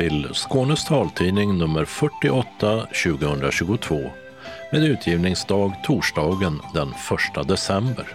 [0.00, 4.00] Till Skånes taltidning nummer 48 2022
[4.72, 6.88] med utgivningsdag torsdagen den
[7.38, 8.14] 1 december.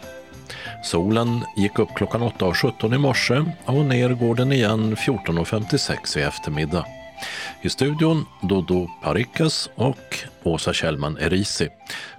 [0.84, 6.86] Solen gick upp klockan 8.17 i morse och ner går den igen 14.56 i eftermiddag.
[7.62, 11.70] I studion Dodo Parikas och Åsa Kjellman Erisi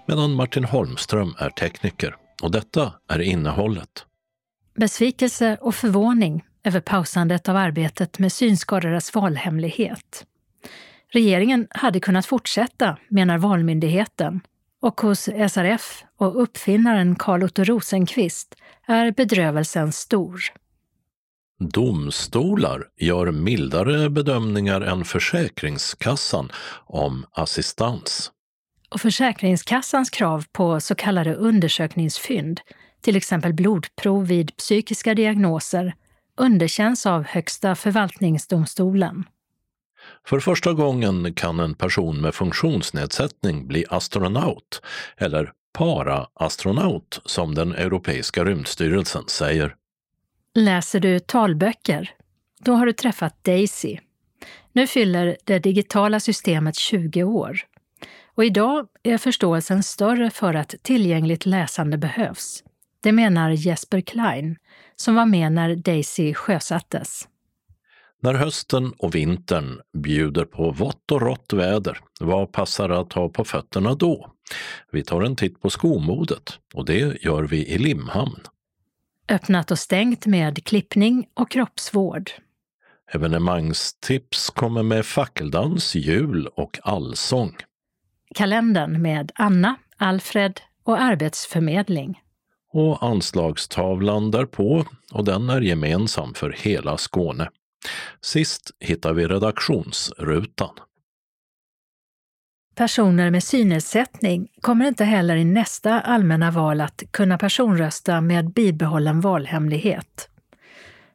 [0.07, 2.17] medan Martin Holmström är tekniker.
[2.43, 4.07] Och detta är innehållet.
[4.77, 10.27] Besvikelse och förvåning över pausandet av arbetet med synskadades valhemlighet.
[11.09, 14.41] Regeringen hade kunnat fortsätta, menar Valmyndigheten.
[14.83, 15.19] Och hos
[15.51, 18.55] SRF och uppfinnaren Carl Otto Rosenqvist
[18.87, 20.41] är bedrövelsen stor.
[21.59, 26.51] Domstolar gör mildare bedömningar än Försäkringskassan
[26.87, 28.33] om assistans.
[28.91, 32.61] Och Försäkringskassans krav på så kallade undersökningsfynd,
[33.01, 35.95] till exempel blodprov vid psykiska diagnoser,
[36.37, 39.25] underkänns av Högsta förvaltningsdomstolen.
[40.27, 44.83] För första gången kan en person med funktionsnedsättning bli astronaut,
[45.17, 49.75] eller paraastronaut som den Europeiska rymdstyrelsen säger.
[50.55, 52.11] Läser du talböcker?
[52.61, 53.99] Då har du träffat Daisy.
[54.73, 57.61] Nu fyller det digitala systemet 20 år.
[58.35, 62.65] Och idag är förståelsen större för att tillgängligt läsande behövs.
[63.01, 64.57] Det menar Jesper Klein,
[64.97, 67.29] som var med när Daisy sjösattes.
[68.21, 73.45] När hösten och vintern bjuder på vått och rått väder, vad passar att ha på
[73.45, 74.31] fötterna då?
[74.93, 78.41] Vi tar en titt på skomodet och det gör vi i Limhamn.
[79.29, 82.31] Öppnat och stängt med klippning och kroppsvård.
[83.13, 87.57] Evenemangstips kommer med fackeldans, jul och allsång.
[88.35, 92.21] Kalendern med Anna, Alfred och Arbetsförmedling
[92.73, 97.49] och anslagstavlan därpå och den är gemensam för hela Skåne.
[98.21, 100.71] Sist hittar vi redaktionsrutan.
[102.75, 109.21] Personer med synnedsättning kommer inte heller i nästa allmänna val att kunna personrösta med bibehållen
[109.21, 110.29] valhemlighet.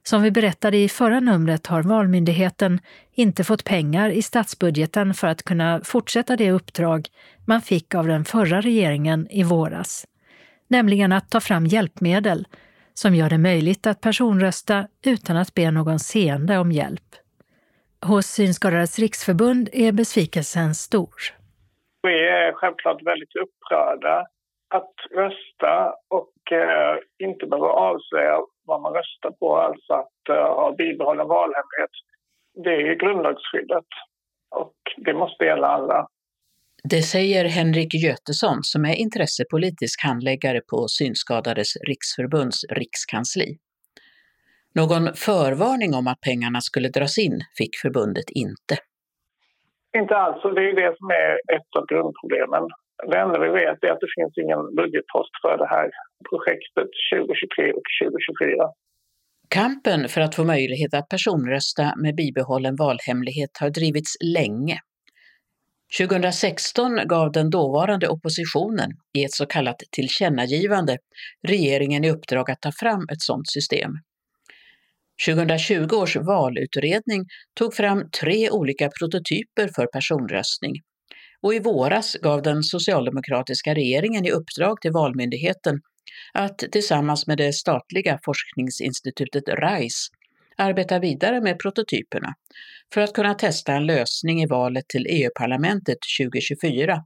[0.03, 2.79] Som vi berättade i förra numret har Valmyndigheten
[3.13, 7.07] inte fått pengar i statsbudgeten för att kunna fortsätta det uppdrag
[7.45, 10.05] man fick av den förra regeringen i våras
[10.71, 12.45] nämligen att ta fram hjälpmedel
[12.93, 17.09] som gör det möjligt att personrösta utan att be någon seende om hjälp.
[18.05, 21.15] Hos Synskadades riksförbund är besvikelsen stor.
[22.01, 24.25] Vi är självklart väldigt upprörda
[24.69, 30.75] att rösta och eh, inte behöva avslöja vad man röstar på, alltså att eh, ha
[30.77, 31.95] bibehållen valhemlighet.
[32.63, 33.85] Det är grundlagsskyddet
[34.55, 36.07] och det måste gälla alla.
[36.89, 43.57] Det säger Henrik Götesson som är intressepolitisk handläggare på Synskadades riksförbunds rikskansli.
[44.75, 48.75] Någon förvarning om att pengarna skulle dras in fick förbundet inte.
[49.97, 52.63] Inte alls, och det är det som är ett av grundproblemen.
[53.11, 55.87] Det enda vi vet är att det finns ingen budgetpost för det här
[56.29, 58.65] projektet 2023 och 2024.
[59.49, 64.77] Kampen för att få möjlighet att personrösta med bibehållen valhemlighet har drivits länge
[65.97, 70.97] 2016 gav den dåvarande oppositionen i ett så kallat tillkännagivande
[71.47, 73.91] regeringen i uppdrag att ta fram ett sådant system.
[75.25, 77.25] 2020 års valutredning
[77.55, 80.73] tog fram tre olika prototyper för personröstning
[81.41, 85.81] och i våras gav den socialdemokratiska regeringen i uppdrag till Valmyndigheten
[86.33, 90.09] att tillsammans med det statliga forskningsinstitutet RISE
[90.61, 92.33] arbeta vidare med prototyperna
[92.93, 97.03] för att kunna testa en lösning i valet till EU-parlamentet 2024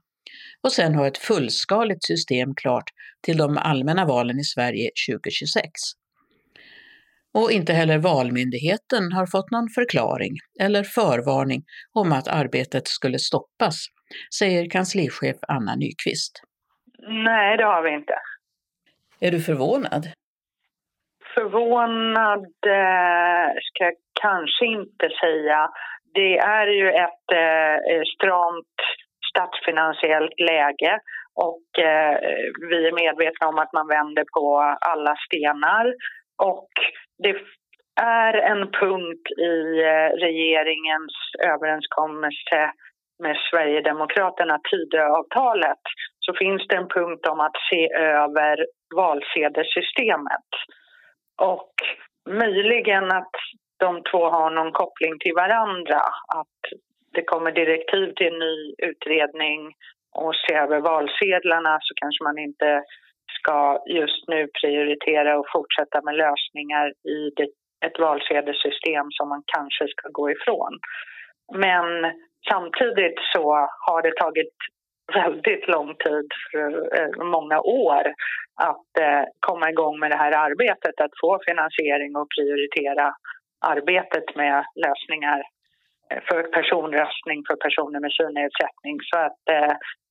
[0.64, 2.90] och sen ha ett fullskaligt system klart
[3.24, 5.72] till de allmänna valen i Sverige 2026.
[7.34, 11.64] Och inte heller Valmyndigheten har fått någon förklaring eller förvarning
[11.94, 13.86] om att arbetet skulle stoppas,
[14.40, 16.42] säger kanslichef Anna Nyqvist.
[17.08, 18.14] Nej, det har vi inte.
[19.20, 20.08] Är du förvånad?
[21.36, 25.70] Förvånad eh, ska jag kanske inte säga.
[26.14, 28.78] Det är ju ett eh, stramt
[29.30, 31.00] statsfinansiellt läge
[31.50, 32.16] och eh,
[32.70, 35.86] vi är medvetna om att man vänder på alla stenar.
[36.44, 36.70] Och
[37.24, 37.36] det
[38.02, 39.58] är en punkt i
[40.26, 42.72] regeringens överenskommelse
[43.24, 45.84] med Sverigedemokraterna, Tidöavtalet,
[46.20, 48.66] så finns det en punkt om att se över
[48.96, 50.50] valsedelssystemet.
[51.38, 51.72] Och
[52.30, 53.36] möjligen att
[53.80, 56.00] de två har någon koppling till varandra.
[56.40, 56.60] Att
[57.14, 59.74] det kommer direktiv till en ny utredning
[60.12, 62.84] och se över valsedlarna så kanske man inte
[63.38, 67.20] ska just nu prioritera och fortsätta med lösningar i
[67.86, 70.80] ett valsedelssystem som man kanske ska gå ifrån.
[71.54, 72.14] Men
[72.52, 73.46] samtidigt så
[73.88, 74.56] har det tagit
[75.14, 78.04] väldigt lång tid, för eh, många år
[78.56, 83.16] att eh, komma igång med det här arbetet, att få finansiering och prioritera
[83.60, 85.44] arbetet med lösningar
[86.10, 88.98] eh, för personröstning för personer med synnedsättning.
[89.12, 89.42] Så att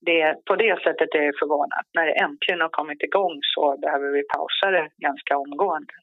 [0.05, 1.83] det, på det sättet är jag förvånad.
[1.93, 5.93] När det äntligen har kommit igång så behöver vi pausa det ganska omgående.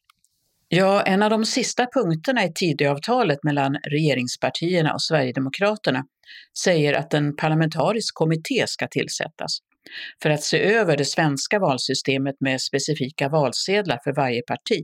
[0.75, 6.05] Ja, en av de sista punkterna i Tidöavtalet mellan regeringspartierna och Sverigedemokraterna
[6.59, 9.59] säger att en parlamentarisk kommitté ska tillsättas
[10.23, 14.83] för att se över det svenska valsystemet med specifika valsedlar för varje parti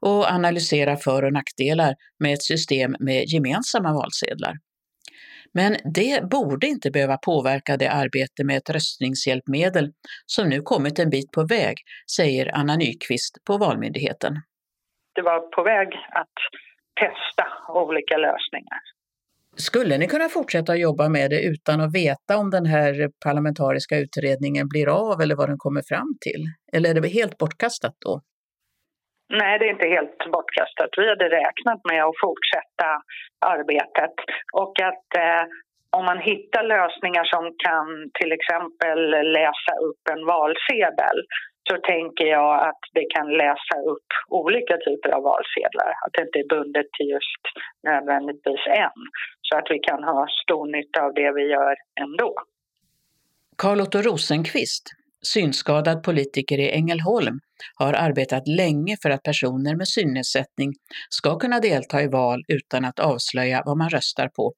[0.00, 4.54] och analysera för och nackdelar med ett system med gemensamma valsedlar.
[5.54, 9.92] Men det borde inte behöva påverka det arbete med ett röstningshjälpmedel
[10.26, 11.76] som nu kommit en bit på väg,
[12.16, 14.34] säger Anna Nyqvist på Valmyndigheten.
[15.18, 15.88] Det var på väg
[16.20, 16.38] att
[17.00, 18.80] testa olika lösningar.
[19.56, 22.92] Skulle ni kunna fortsätta jobba med det utan att veta om den här
[23.26, 26.42] parlamentariska utredningen blir av eller vad den kommer fram till?
[26.74, 28.20] Eller är det helt bortkastat då?
[29.40, 30.90] Nej, det är inte helt bortkastat.
[30.96, 32.88] Vi hade räknat med att fortsätta
[33.54, 34.16] arbetet
[34.62, 35.44] och att eh,
[35.98, 37.86] om man hittar lösningar som kan
[38.18, 38.98] till exempel
[39.38, 41.18] läsa upp en valsedel
[41.68, 45.90] så tänker jag att det kan läsa upp olika typer av valsedlar.
[46.04, 47.44] Att det inte är bundet till just
[47.88, 49.00] nödvändigtvis en.
[49.46, 51.74] Så att vi kan ha stor nytta av det vi gör
[52.04, 52.34] ändå.
[53.62, 54.84] Carl-Otto Rosenqvist,
[55.22, 57.38] synskadad politiker i Ängelholm,
[57.74, 60.70] har arbetat länge för att personer med synnedsättning
[61.08, 64.52] ska kunna delta i val utan att avslöja vad man röstar på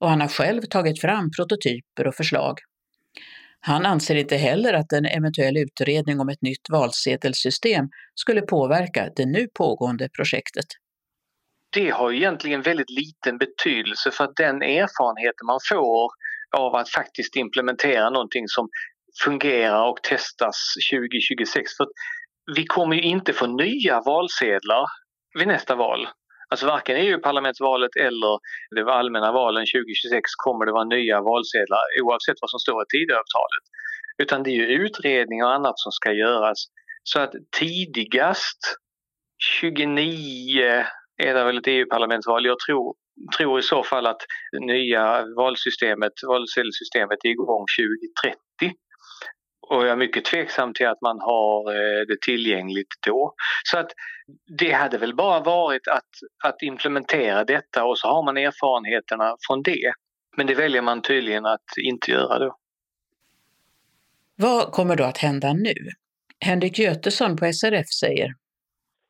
[0.00, 2.54] och han har själv tagit fram prototyper och förslag.
[3.66, 9.26] Han anser inte heller att en eventuell utredning om ett nytt valsedelssystem skulle påverka det
[9.26, 10.64] nu pågående projektet.
[11.72, 16.10] Det har egentligen väldigt liten betydelse för att den erfarenheten man får
[16.56, 18.68] av att faktiskt implementera någonting som
[19.24, 20.56] fungerar och testas
[20.92, 21.76] 2026.
[21.76, 21.86] För
[22.56, 24.86] vi kommer ju inte få nya valsedlar
[25.38, 26.08] vid nästa val.
[26.50, 28.38] Alltså varken EU-parlamentsvalet eller
[28.76, 33.64] de allmänna valen 2026 kommer det vara nya valsedlar oavsett vad som står i Tidöavtalet.
[34.22, 36.66] Utan det är ju utredningar och annat som ska göras.
[37.02, 38.76] Så att tidigast
[39.38, 40.84] 29
[41.22, 42.46] är det väl ett EU-parlamentsval.
[42.46, 42.94] Jag tror,
[43.36, 44.22] tror i så fall att
[44.52, 47.64] det nya valsystemet, valsedelssystemet är igång
[48.60, 48.76] 2030
[49.68, 53.34] och jag är mycket tveksam till att man har eh, det tillgängligt då.
[53.64, 53.90] Så att
[54.58, 56.10] det hade väl bara varit att,
[56.44, 59.92] att implementera detta och så har man erfarenheterna från det.
[60.36, 62.56] Men det väljer man tydligen att inte göra då.
[64.36, 65.74] Vad kommer då att hända nu?
[66.44, 68.28] Henrik Götesson på SRF säger.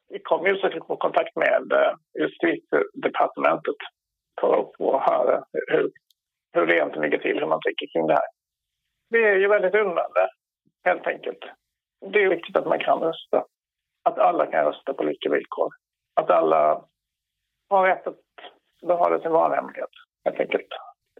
[0.08, 1.92] Vi kommer ju säkert få kontakt med eh,
[2.22, 3.80] justitiedepartementet
[4.40, 5.90] för att få höra hur,
[6.52, 8.28] hur det egentligen ligger till, hur man tycker kring det här.
[9.10, 10.28] Det är ju väldigt undrande
[10.86, 11.42] helt enkelt.
[12.12, 13.44] Det är viktigt att man kan rösta.
[14.08, 15.70] Att alla kan rösta på lika villkor.
[16.20, 16.84] Att alla
[17.70, 18.20] har rätt att
[18.86, 20.68] behålla sin valhemlighet, helt enkelt.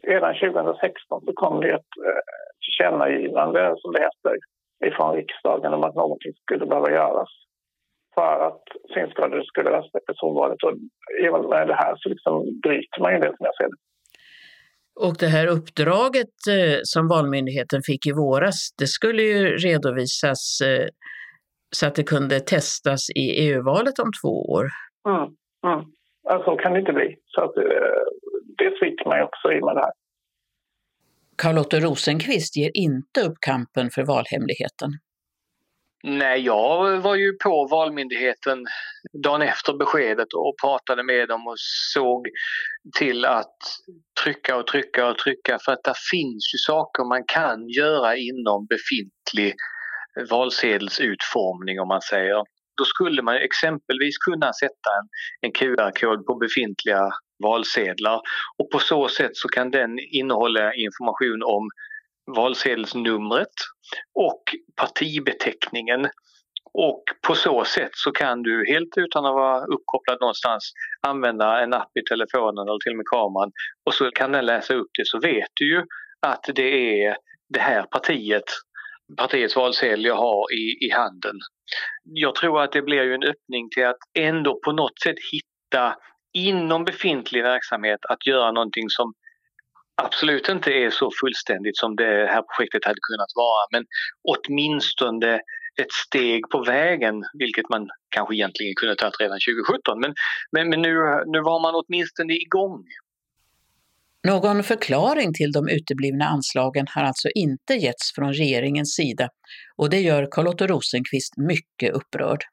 [0.03, 2.23] Redan 2016 så kom det ett eh,
[2.65, 4.39] tillkännagivande, som det heter,
[4.85, 7.29] ifrån riksdagen om att någonting skulle behöva göras
[8.15, 8.63] för att
[8.95, 10.63] synskadade skulle rösta i personvalet.
[10.63, 10.73] Och
[11.23, 13.77] i och med det här så liksom bryter man ju det som jag ser det.
[15.01, 20.87] Och det här uppdraget eh, som Valmyndigheten fick i våras, det skulle ju redovisas eh,
[21.77, 24.67] så att det kunde testas i EU-valet om två år.
[25.09, 25.23] Mm,
[25.67, 25.87] mm.
[26.29, 27.17] Alltså kan det inte bli.
[27.27, 27.63] Så att, eh,
[28.59, 29.93] det sviker man ju också i med det här.
[31.43, 34.91] Carl-Otto Rosenqvist ger inte upp kampen för valhemligheten.
[36.05, 38.67] Nej, jag var ju på Valmyndigheten
[39.23, 41.59] dagen efter beskedet och pratade med dem och
[41.93, 42.29] såg
[42.99, 43.57] till att
[44.23, 48.67] trycka och trycka och trycka för att det finns ju saker man kan göra inom
[48.67, 49.55] befintlig
[50.31, 52.45] valsedelsutformning om man säger.
[52.79, 55.09] Då skulle man exempelvis kunna sätta en,
[55.41, 57.11] en QR-kod på befintliga
[57.43, 58.21] valsedlar
[58.59, 61.71] och på så sätt så kan den innehålla information om
[62.27, 63.55] valsedelsnumret
[64.15, 64.43] och
[64.77, 66.09] partibeteckningen.
[66.73, 70.73] Och på så sätt så kan du helt utan att vara uppkopplad någonstans
[71.07, 73.53] använda en app i telefonen eller till och med kameran
[73.87, 75.83] och så kan den läsa upp det så vet du ju
[76.27, 77.17] att det är
[77.49, 78.45] det här partiet,
[79.17, 81.37] partiets valsedel jag har i, i handen.
[82.05, 85.97] Jag tror att det blir ju en öppning till att ändå på något sätt hitta
[86.33, 89.13] inom befintlig verksamhet att göra någonting som
[90.03, 93.85] absolut inte är så fullständigt som det här projektet hade kunnat vara men
[94.33, 95.41] åtminstone
[95.81, 100.01] ett steg på vägen, vilket man kanske egentligen kunde tagit redan 2017.
[100.01, 100.15] Men,
[100.53, 100.93] men, men nu,
[101.27, 102.85] nu var man åtminstone igång.
[104.27, 109.29] Någon förklaring till de uteblivna anslagen har alltså inte getts från regeringens sida
[109.77, 112.45] och det gör Carl-Otto Rosenqvist mycket upprörd.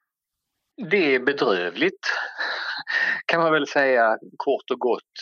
[0.89, 2.07] Det är bedrövligt,
[3.25, 5.13] kan man väl säga kort och gott.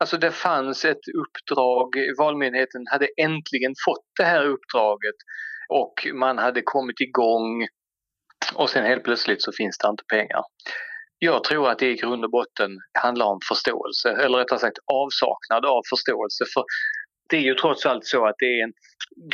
[0.00, 1.88] Alltså det fanns ett uppdrag,
[2.18, 5.14] Valmyndigheten hade äntligen fått det här uppdraget
[5.68, 7.66] och man hade kommit igång
[8.54, 10.42] och sen helt plötsligt så finns det inte pengar.
[11.18, 12.70] Jag tror att det i grund och botten
[13.02, 16.44] handlar om förståelse, eller rättare sagt avsaknad av förståelse.
[16.54, 16.64] För
[17.28, 18.72] det är ju trots allt så att det är en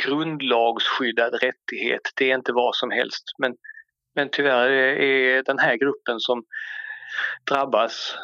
[0.05, 2.01] grundlagsskyddad rättighet.
[2.15, 3.23] Det är inte vad som helst.
[3.37, 3.55] Men,
[4.15, 6.43] men tyvärr är den här gruppen som
[7.49, 8.15] drabbas,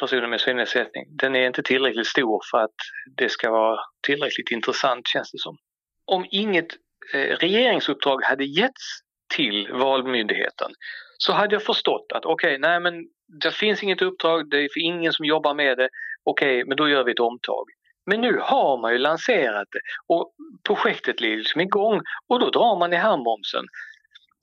[0.00, 2.76] personer med synnedsättning, den är inte tillräckligt stor för att
[3.16, 5.56] det ska vara tillräckligt intressant känns det som.
[6.04, 6.66] Om inget
[7.14, 9.00] eh, regeringsuppdrag hade getts
[9.34, 10.70] till Valmyndigheten
[11.18, 12.94] så hade jag förstått att okej, okay, nej men
[13.42, 15.88] det finns inget uppdrag, det är ingen som jobbar med det,
[16.24, 17.64] okej, okay, men då gör vi ett omtag.
[18.06, 20.34] Men nu har man ju lanserat det och
[20.66, 23.64] projektet ligger liksom igång och då drar man i handbromsen.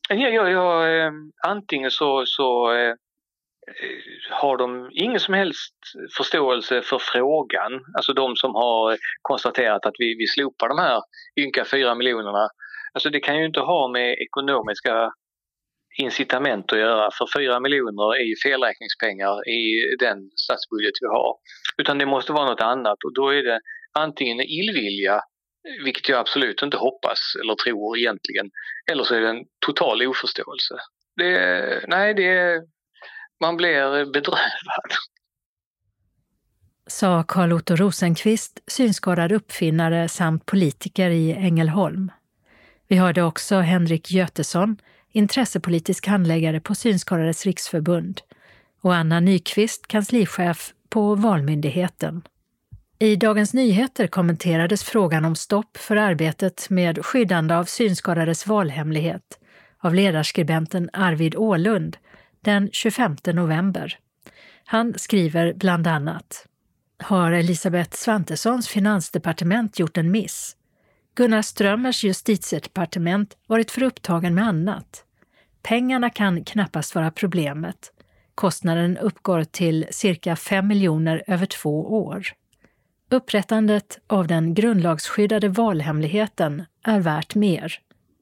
[0.10, 1.12] Jag, jag, jag, eh,
[1.48, 2.96] antingen så, så eh,
[3.68, 5.76] Eh, har de ingen som helst
[6.18, 11.02] förståelse för frågan, alltså de som har konstaterat att vi, vi slopar de här
[11.40, 12.50] ynka fyra miljonerna.
[12.94, 15.12] Alltså det kan ju inte ha med ekonomiska
[15.98, 21.36] incitament att göra för 4 miljoner är ju felräkningspengar i den statsbudget vi har.
[21.78, 23.60] Utan det måste vara något annat och då är det
[23.94, 25.22] antingen illvilja,
[25.84, 28.50] vilket jag absolut inte hoppas eller tror egentligen,
[28.92, 30.76] eller så är det en total oförståelse.
[31.16, 32.62] Det, nej, det,
[33.40, 34.92] man blir bedrövad.
[36.88, 42.12] Sa Carl Otto Rosenqvist, synskadad uppfinnare samt politiker i Ängelholm.
[42.88, 44.78] Vi hörde också Henrik Götesson,
[45.12, 48.22] intressepolitisk handläggare på Synskadades riksförbund
[48.82, 52.22] och Anna Nyqvist, kanslichef på Valmyndigheten.
[53.00, 59.40] I Dagens Nyheter kommenterades frågan om stopp för arbetet med skyddande av synskadades valhemlighet
[59.80, 61.98] av ledarskribenten Arvid Ålund
[62.46, 63.98] den 25 november.
[64.66, 66.48] Han skriver bland annat
[67.04, 70.56] Har Elisabeth Svantessons finansdepartement gjort en miss?
[71.16, 75.04] Gunnar Strömmers justitiedepartement varit för upptagen med annat.
[75.62, 77.92] Pengarna kan knappast vara problemet.
[78.36, 82.28] Kostnaden uppgår till cirka 5 miljoner över två år.
[83.10, 87.80] Upprättandet av den grundlagsskyddade valhemligheten är värt mer.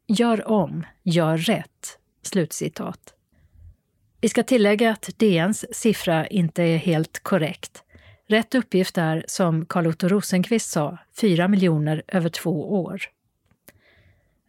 [0.07, 1.97] Gör om, gör rätt.
[2.21, 3.12] Slutcitat.
[4.23, 7.83] Vi ska tillägga att DNs siffra inte är helt korrekt.
[8.27, 13.01] Rätt uppgift är, som Carl-Otto Rosenqvist sa, 4 miljoner över två år.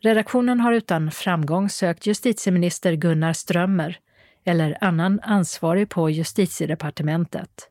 [0.02, 3.98] Redaktionen har utan framgång sökt justitieminister Gunnar Strömmer
[4.44, 7.70] eller annan ansvarig på justitiedepartementet.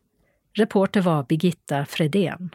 [0.53, 2.49] Reporter var Birgitta Fredén.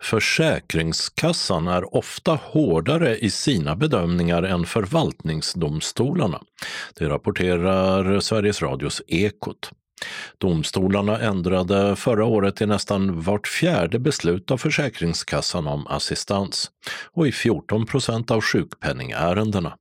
[0.00, 6.40] Försäkringskassan är ofta hårdare i sina bedömningar än förvaltningsdomstolarna.
[6.98, 9.70] Det rapporterar Sveriges Radios Ekot.
[10.38, 16.70] Domstolarna ändrade förra året i nästan vart fjärde beslut av Försäkringskassan om assistans
[17.12, 19.76] och i 14 procent av sjukpenningärendena.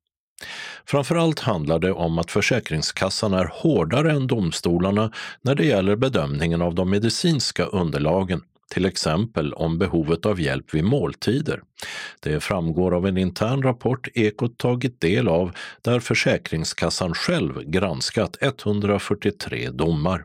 [0.85, 6.75] Framförallt handlar det om att Försäkringskassan är hårdare än domstolarna när det gäller bedömningen av
[6.75, 11.61] de medicinska underlagen till exempel om behovet av hjälp vid måltider.
[12.19, 19.69] Det framgår av en intern rapport Ekot tagit del av där Försäkringskassan själv granskat 143
[19.69, 20.23] domar.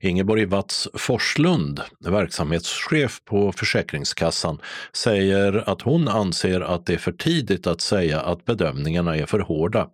[0.00, 4.60] Ingeborg Watz Forslund, verksamhetschef på Försäkringskassan,
[4.92, 9.40] säger att hon anser att det är för tidigt att säga att bedömningarna är för
[9.40, 9.88] hårda.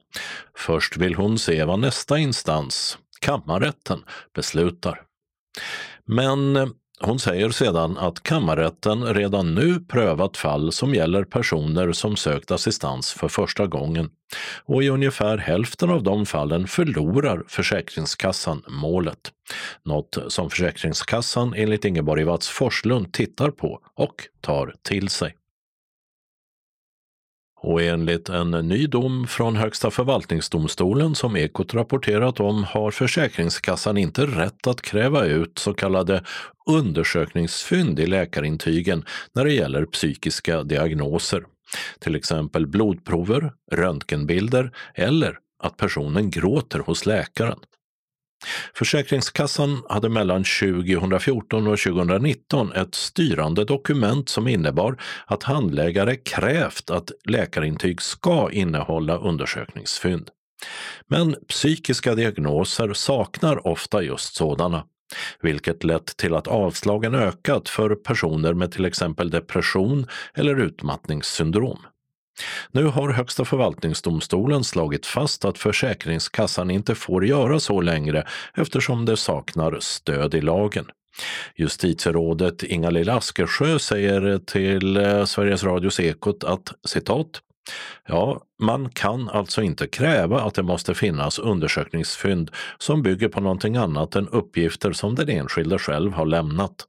[0.57, 4.05] Först vill hon se vad nästa instans, kammarrätten,
[4.35, 5.03] beslutar.
[6.07, 6.57] Men
[7.01, 13.13] hon säger sedan att kammarrätten redan nu prövat fall som gäller personer som sökt assistans
[13.13, 14.11] för första gången
[14.65, 19.33] och i ungefär hälften av de fallen förlorar Försäkringskassan målet.
[19.85, 25.35] Något som Försäkringskassan enligt Ingeborg Watz Forslund tittar på och tar till sig.
[27.67, 34.27] Och enligt en ny dom från Högsta förvaltningsdomstolen som Ekot rapporterat om har Försäkringskassan inte
[34.27, 36.25] rätt att kräva ut så kallade
[36.67, 39.05] undersökningsfynd i läkarintygen
[39.35, 41.45] när det gäller psykiska diagnoser.
[41.99, 47.59] Till exempel blodprover, röntgenbilder eller att personen gråter hos läkaren.
[48.75, 57.11] Försäkringskassan hade mellan 2014 och 2019 ett styrande dokument som innebar att handläggare krävt att
[57.29, 60.31] läkarintyg ska innehålla undersökningsfynd.
[61.07, 64.85] Men psykiska diagnoser saknar ofta just sådana,
[65.41, 71.79] vilket lett till att avslagen ökat för personer med till exempel depression eller utmattningssyndrom.
[72.73, 79.17] Nu har Högsta förvaltningsdomstolen slagit fast att Försäkringskassan inte får göra så längre eftersom det
[79.17, 80.87] saknar stöd i lagen.
[81.57, 87.41] Justitierådet Inga-Lill Askersjö säger till eh, Sveriges Radios Ekot att citat
[88.09, 93.77] Ja, man kan alltså inte kräva att det måste finnas undersökningsfynd som bygger på någonting
[93.77, 96.87] annat än uppgifter som den enskilde själv har lämnat.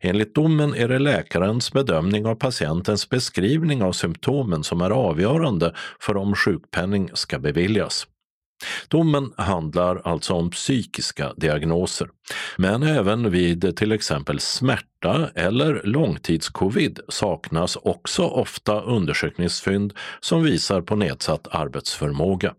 [0.00, 6.16] Enligt domen är det läkarens bedömning av patientens beskrivning av symptomen som är avgörande för
[6.16, 8.06] om sjukpenning ska beviljas.
[8.88, 12.08] Domen handlar alltså om psykiska diagnoser,
[12.56, 20.96] men även vid till exempel smärta eller långtidscovid saknas också ofta undersökningsfynd som visar på
[20.96, 22.54] nedsatt arbetsförmåga.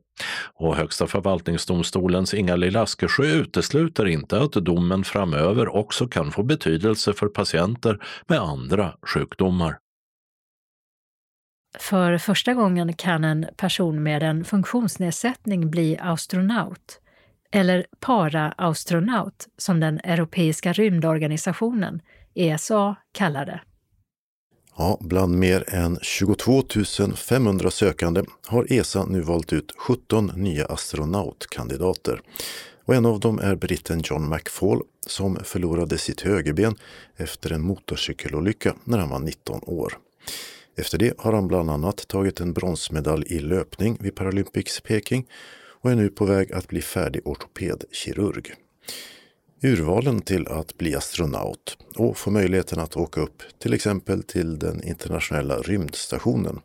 [0.53, 7.27] Och Högsta förvaltningsdomstolens Inga-Lill Askersjö utesluter inte att domen framöver också kan få betydelse för
[7.27, 9.77] patienter med andra sjukdomar.
[11.79, 16.99] För första gången kan en person med en funktionsnedsättning bli astronaut,
[17.51, 22.01] eller para-astronaut som den Europeiska rymdorganisationen,
[22.35, 23.61] ESA, kallar det.
[24.79, 26.63] Ja, bland mer än 22
[27.15, 32.21] 500 sökande har ESA nu valt ut 17 nya astronautkandidater.
[32.85, 36.75] Och en av dem är britten John McFall som förlorade sitt högerben
[37.15, 39.97] efter en motorcykelolycka när han var 19 år.
[40.75, 45.25] Efter det har han bland annat tagit en bronsmedalj i löpning vid Paralympics Peking
[45.81, 48.53] och är nu på väg att bli färdig ortopedkirurg.
[49.61, 54.83] Urvalen till att bli astronaut och få möjligheten att åka upp till exempel till den
[54.83, 56.59] internationella rymdstationen,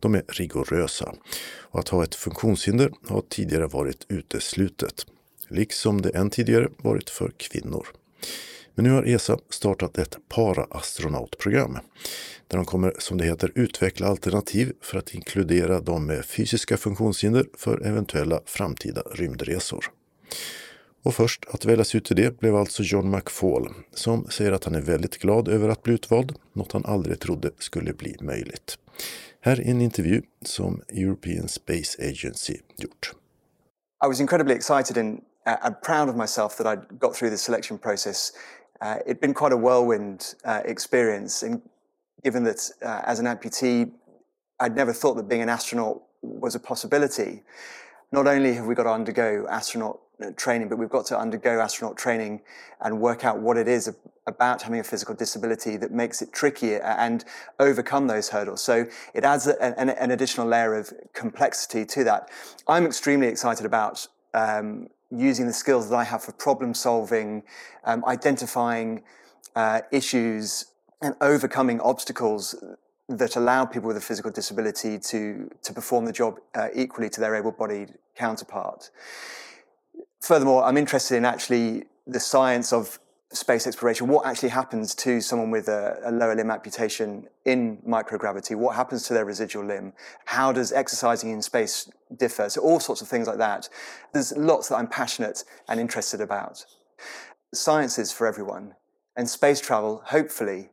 [0.00, 1.14] de är rigorösa.
[1.58, 5.06] Och att ha ett funktionshinder har tidigare varit uteslutet,
[5.48, 7.86] liksom det än tidigare varit för kvinnor.
[8.74, 11.78] Men nu har ESA startat ett paraastronautprogram
[12.46, 17.46] där de kommer, som det heter, utveckla alternativ för att inkludera de med fysiska funktionshinder
[17.56, 19.84] för eventuella framtida rymdresor.
[21.08, 24.74] Och först att väljas ut till det blev alltså John McFall som säger att han
[24.74, 28.78] är väldigt glad över att bli utvald, något han aldrig trodde skulle bli möjligt.
[29.40, 33.12] Här är en intervju som European Space Agency gjort.
[34.04, 37.78] I was incredibly excited and uh, proud of myself that I got through the selection
[37.78, 38.32] process.
[38.82, 41.62] Uh, it'd been quite a whirlwind uh, experience, and
[42.24, 43.90] given that uh, as an amputee,
[44.60, 47.42] I'd never thought that being an astronaut was a possibility.
[48.12, 50.00] Not only have we got to undergo astronaut
[50.36, 52.40] training, but we've got to undergo astronaut training
[52.80, 53.94] and work out what it is
[54.26, 57.24] about having a physical disability that makes it tricky and
[57.58, 58.62] overcome those hurdles.
[58.62, 62.30] So it adds an, an additional layer of complexity to that.
[62.66, 67.42] I'm extremely excited about um, using the skills that I have for problem solving,
[67.84, 69.02] um, identifying
[69.56, 70.66] uh, issues,
[71.00, 72.54] and overcoming obstacles
[73.08, 77.20] that allow people with a physical disability to, to perform the job uh, equally to
[77.20, 78.90] their able bodied counterpart.
[80.20, 82.98] Furthermore, I'm interested in actually the science of
[83.32, 84.08] space exploration.
[84.08, 88.56] What actually happens to someone with a, a, lower limb amputation in microgravity?
[88.56, 89.92] What happens to their residual limb?
[90.24, 92.48] How does exercising in space differ?
[92.48, 93.68] So, all sorts of things like that.
[94.12, 96.64] There's lots that I'm passionate and interested about.
[97.54, 98.74] Science is for everyone,
[99.16, 100.70] and space travel, hopefully,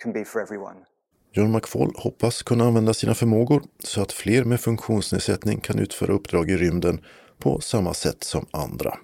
[0.00, 0.86] can be for everyone.
[1.32, 6.50] John McFall hoppas kunna använda sina förmågor så att fler med funktionsnedsättning kan utföra uppdrag
[6.50, 7.00] i rymden
[7.38, 8.98] på samma sätt som andra.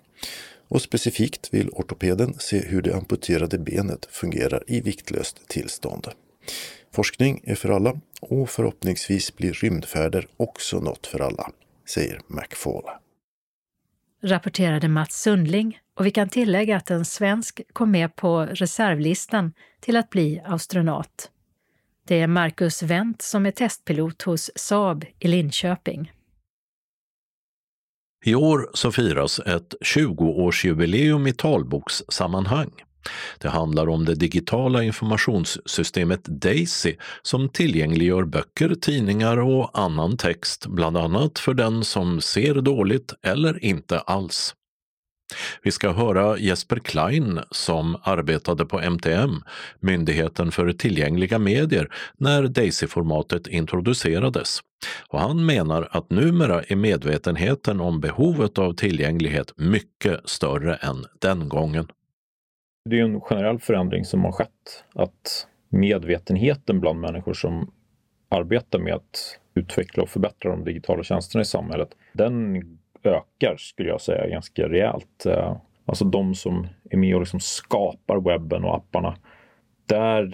[0.68, 6.08] Och specifikt vill ortopeden se hur det amputerade benet fungerar i viktlöst tillstånd.
[6.92, 11.50] Forskning är för alla och förhoppningsvis blir rymdfärder också något för alla,
[11.88, 12.84] säger McFall.
[14.24, 19.96] Rapporterade Mats Sundling och vi kan tillägga att en svensk kom med på reservlistan till
[19.96, 21.30] att bli astronaut.
[22.06, 26.12] Det är Marcus Wendt som är testpilot hos Saab i Linköping.
[28.24, 32.70] I år så firas ett 20-årsjubileum i talbokssammanhang.
[33.38, 40.96] Det handlar om det digitala informationssystemet Daisy som tillgängliggör böcker, tidningar och annan text, bland
[40.96, 44.54] annat för den som ser dåligt eller inte alls.
[45.62, 49.30] Vi ska höra Jesper Klein som arbetade på MTM,
[49.80, 54.60] Myndigheten för tillgängliga medier, när Daisy-formatet introducerades.
[55.08, 61.48] Och han menar att numera är medvetenheten om behovet av tillgänglighet mycket större än den
[61.48, 61.86] gången.
[62.90, 64.84] Det är en generell förändring som har skett.
[64.94, 67.72] Att medvetenheten bland människor som
[68.28, 72.62] arbetar med att utveckla och förbättra de digitala tjänsterna i samhället, den
[73.04, 75.26] ökar skulle jag säga ganska rejält.
[75.26, 79.16] Eh, alltså de som är med och liksom skapar webben och apparna.
[79.86, 80.32] Där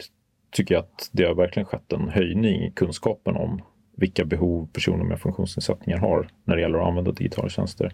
[0.51, 3.63] tycker jag att det har verkligen skett en höjning i kunskapen om
[3.97, 7.93] vilka behov personer med funktionsnedsättningar har när det gäller att använda digitala tjänster.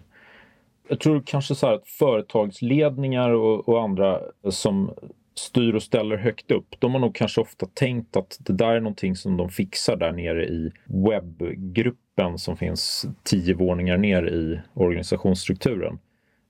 [0.87, 4.93] Jag tror kanske så här att företagsledningar och, och andra som
[5.35, 8.79] styr och ställer högt upp, de har nog kanske ofta tänkt att det där är
[8.79, 15.99] någonting som de fixar där nere i webbgruppen som finns tio våningar ner i organisationsstrukturen.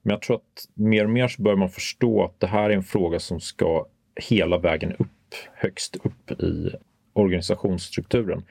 [0.02, 2.74] Men jag tror att mer och mer så börjar man förstå att det här är
[2.74, 3.86] en fråga som ska
[4.20, 6.70] hela vägen upp, högst upp i
[7.12, 8.44] organisationsstrukturen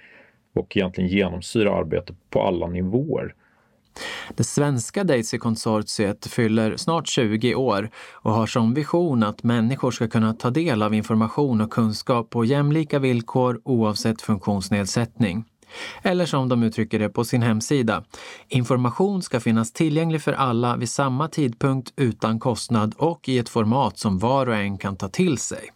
[0.53, 3.35] och egentligen genomsyra arbetet på alla nivåer.
[4.35, 10.33] Det svenska Daisy-konsortiet fyller snart 20 år och har som vision att människor ska kunna
[10.33, 15.45] ta del av information och kunskap på jämlika villkor oavsett funktionsnedsättning.
[16.01, 18.03] Eller som de uttrycker det på sin hemsida.
[18.47, 23.97] Information ska finnas tillgänglig för alla vid samma tidpunkt utan kostnad och i ett format
[23.97, 25.74] som var och en kan ta till sig.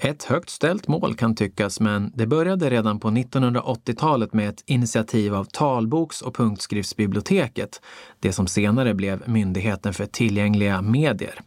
[0.00, 5.34] Ett högt ställt mål kan tyckas, men det började redan på 1980-talet med ett initiativ
[5.34, 7.82] av Talboks och punktskriftsbiblioteket,
[8.20, 11.40] det som senare blev Myndigheten för tillgängliga medier.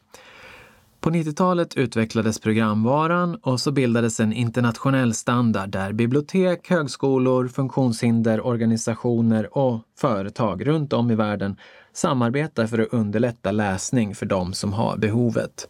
[0.99, 9.79] På 90-talet utvecklades programvaran och så bildades en internationell standard där bibliotek, högskolor, funktionshinderorganisationer och
[9.97, 11.55] företag runt om i världen
[11.93, 15.67] samarbetar för att underlätta läsning för de som har behovet.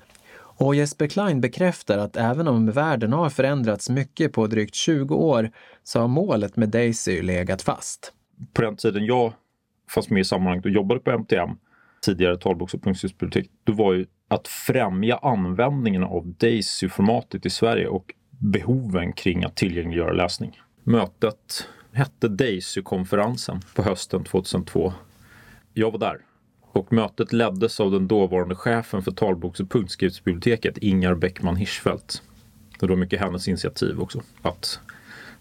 [0.62, 5.52] Och Jesper Klein bekräftar att även om världen har förändrats mycket på drygt 20 år
[5.84, 8.13] så har målet med Daisy legat fast.
[8.54, 9.34] På den tiden jag
[9.89, 11.50] fanns med i sammanhanget och jobbade på MTM,
[12.02, 18.13] tidigare talboks och punktskriftsbibliotek, då var ju att främja användningen av Daisy-formatet i Sverige och
[18.30, 20.62] behoven kring att tillgängliggöra läsning.
[20.84, 24.93] Mötet hette Daisy-konferensen på hösten 2002.
[25.74, 26.17] Jag var där
[26.74, 32.22] och mötet leddes av den dåvarande chefen för talboks och punktskriftsbiblioteket, Ingar Bäckman Hirschfeldt.
[32.80, 34.80] Det var mycket hennes initiativ också, att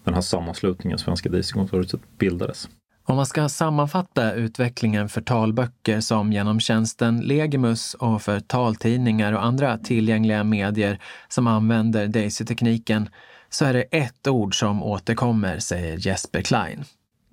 [0.03, 2.69] den här sammanslutningen, Svenska Daisy-konsortiet, bildades.
[3.03, 9.45] Om man ska sammanfatta utvecklingen för talböcker som genom tjänsten Legimus och för taltidningar och
[9.45, 13.09] andra tillgängliga medier som använder Daisy-tekniken
[13.49, 16.83] så är det ett ord som återkommer, säger Jesper Klein.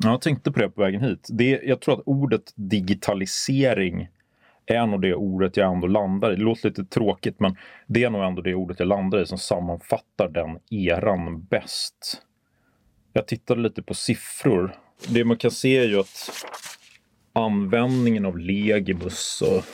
[0.04, 1.28] Jag tänkte på det på vägen hit.
[1.30, 4.08] Det, jag tror att ordet digitalisering
[4.66, 6.36] är nog det ordet jag ändå landar i.
[6.36, 7.56] Det låter lite tråkigt men
[7.86, 12.22] det är nog ändå det ordet jag landar i som sammanfattar den eran bäst.
[13.12, 14.76] Jag tittade lite på siffror.
[15.08, 16.30] Det man kan se är ju att
[17.32, 19.64] användningen av Legibus och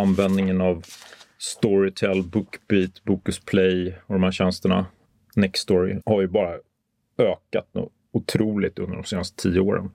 [0.00, 0.84] användningen av
[1.38, 4.86] Storytel, Bookbeat, Bokusplay och de här tjänsterna,
[5.36, 6.54] Nextory, har ju bara
[7.18, 7.68] ökat
[8.12, 9.90] otroligt under de senaste tio åren.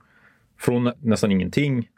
[0.58, 1.88] Från nästan ingenting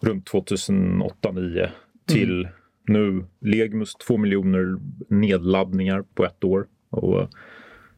[0.00, 1.68] runt 2008-2009
[2.06, 2.52] till mm.
[2.84, 4.78] nu Legmus 2 miljoner
[5.08, 6.66] nedladdningar på ett år.
[6.90, 7.28] Och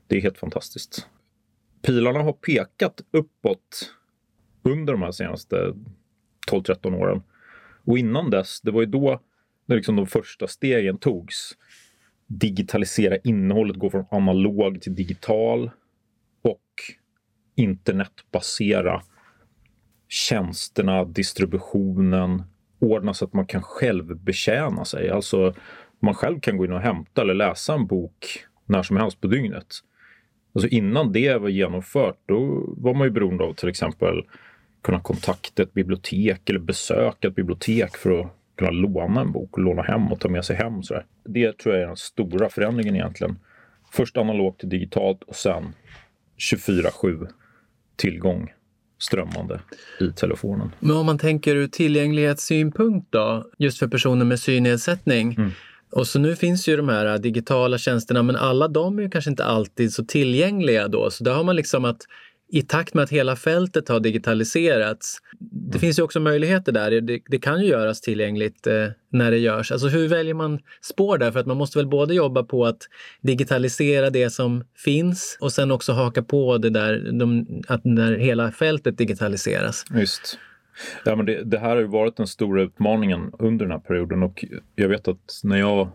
[0.06, 1.06] det är helt fantastiskt.
[1.82, 3.94] Pilarna har pekat uppåt
[4.62, 5.74] under de här senaste
[6.50, 7.22] 12-13 åren.
[7.84, 9.20] Och innan dess, det var ju då
[9.66, 11.56] när liksom de första stegen togs.
[12.26, 15.70] Digitalisera innehållet, gå från analog till digital
[17.58, 19.02] internetbasera
[20.08, 22.42] tjänsterna, distributionen,
[22.78, 25.10] ordna så att man kan själv betjäna sig.
[25.10, 25.54] Alltså
[26.00, 29.26] man själv kan gå in och hämta eller läsa en bok när som helst på
[29.26, 29.66] dygnet.
[30.54, 34.22] Alltså innan det var genomfört, då var man ju beroende av till exempel
[34.82, 39.64] kunna kontakta ett bibliotek eller besöka ett bibliotek för att kunna låna en bok och
[39.64, 40.82] låna hem och ta med sig hem.
[40.82, 41.06] Sådär.
[41.24, 43.38] Det tror jag är den stora förändringen egentligen.
[43.90, 45.74] Först analogt till digitalt och sen
[46.52, 47.28] 24-7
[47.98, 48.52] tillgång
[48.98, 49.60] strömmande
[50.00, 50.70] i telefonen.
[50.80, 55.34] Men om man tänker ur tillgänglighetssynpunkt då, just för personer med synnedsättning.
[55.34, 55.50] Mm.
[55.90, 59.30] Och så nu finns ju de här digitala tjänsterna, men alla de är ju kanske
[59.30, 61.10] inte alltid så tillgängliga då.
[61.10, 62.00] Så där har man liksom att
[62.50, 65.18] i takt med att hela fältet har digitaliserats.
[65.38, 65.80] Det mm.
[65.80, 67.00] finns ju också möjligheter där.
[67.00, 69.72] Det, det kan ju göras tillgängligt eh, när det görs.
[69.72, 71.30] Alltså hur väljer man spår där?
[71.30, 72.78] För att man måste väl både jobba på att
[73.20, 78.52] digitalisera det som finns och sen också haka på det där, de, att när hela
[78.52, 79.84] fältet digitaliseras.
[79.90, 80.38] Just.
[81.04, 84.22] Ja, men det, det här har ju varit den stora utmaningen under den här perioden
[84.22, 85.90] och jag vet att när jag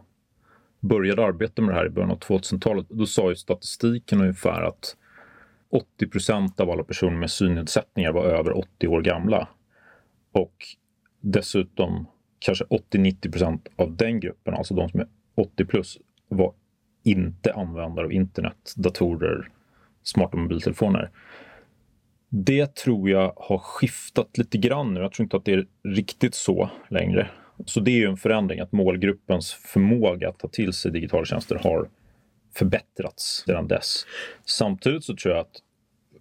[0.80, 4.96] började arbeta med det här i början av 2000-talet, då sa ju statistiken ungefär att
[5.74, 9.48] 80 procent av alla personer med synnedsättningar var över 80 år gamla.
[10.32, 10.56] Och
[11.22, 12.08] dessutom
[12.40, 16.54] kanske 80-90 procent av den gruppen, alltså de som är 80 plus, var
[17.04, 19.50] inte användare av internet, datorer,
[20.04, 21.10] smarta mobiltelefoner.
[22.30, 25.00] Det tror jag har skiftat lite grann nu.
[25.00, 27.30] Jag tror inte att det är riktigt så längre.
[27.66, 31.56] Så det är ju en förändring, att målgruppens förmåga att ta till sig digitala tjänster
[31.56, 31.90] har
[32.56, 34.06] förbättrats sedan dess.
[34.46, 35.62] Samtidigt så tror jag att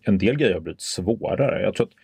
[0.03, 1.62] en del grejer har blivit svårare.
[1.62, 1.95] Jag tror att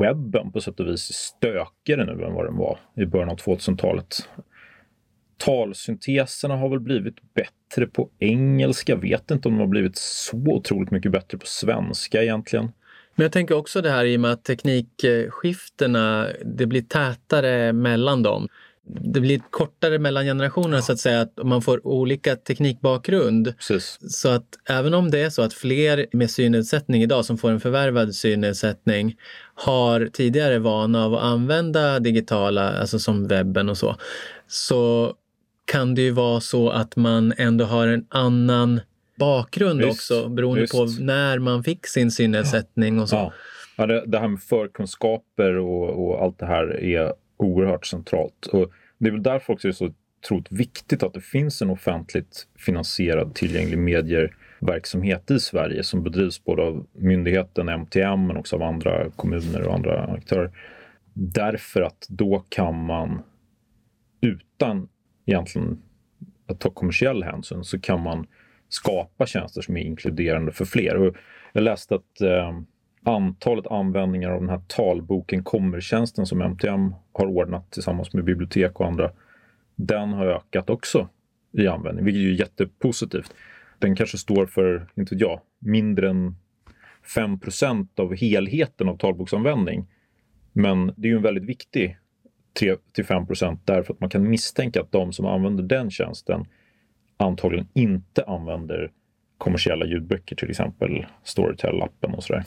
[0.00, 3.36] webben på sätt och vis är stökigare nu än vad den var i början av
[3.36, 4.28] 2000-talet.
[5.36, 8.96] Talsynteserna har väl blivit bättre på engelska.
[8.96, 12.72] Vet inte om de har blivit så otroligt mycket bättre på svenska egentligen.
[13.14, 18.22] Men jag tänker också det här i och med att teknikskiftena, det blir tätare mellan
[18.22, 18.48] dem.
[18.86, 20.82] Det blir kortare mellan generationerna ja.
[20.82, 23.54] så att säga, att man får olika teknikbakgrund.
[23.56, 23.98] Precis.
[24.00, 27.60] Så att även om det är så att fler med synnedsättning idag som får en
[27.60, 29.16] förvärvad synnedsättning
[29.54, 33.96] har tidigare vana av att använda digitala, alltså som webben och så,
[34.46, 35.14] så
[35.64, 38.80] kan det ju vara så att man ändå har en annan
[39.18, 40.72] bakgrund just, också beroende just.
[40.72, 43.16] på när man fick sin synnedsättning och så.
[43.16, 43.32] Ja.
[43.76, 47.12] ja det, det, här med förkunskaper och, och, allt det här är
[47.44, 48.46] oerhört centralt.
[48.46, 51.70] Och det är väl därför också det är så otroligt viktigt att det finns en
[51.70, 58.62] offentligt finansierad tillgänglig medieverksamhet i Sverige som bedrivs både av myndigheten MTM men också av
[58.62, 60.50] andra kommuner och andra aktörer.
[61.14, 63.22] Därför att då kan man
[64.20, 64.88] utan
[65.26, 65.82] egentligen
[66.46, 68.26] att ta kommersiell hänsyn så kan man
[68.68, 70.96] skapa tjänster som är inkluderande för fler.
[70.96, 71.16] Och
[71.52, 72.60] jag läste att eh,
[73.04, 78.86] antalet användningar av den här talboken kommer-tjänsten som MTM har ordnat tillsammans med bibliotek och
[78.86, 79.10] andra,
[79.76, 81.08] den har ökat också
[81.52, 83.34] i användning, vilket är jättepositivt.
[83.78, 86.36] Den kanske står för, inte vet jag, mindre än
[87.16, 89.86] 5% av helheten av talboksanvändning.
[90.52, 91.98] Men det är ju en väldigt viktig
[92.60, 96.46] 3-5 därför att man kan misstänka att de som använder den tjänsten
[97.16, 98.90] antagligen inte använder
[99.38, 102.44] kommersiella ljudböcker, till exempel Storytel-appen och sådär.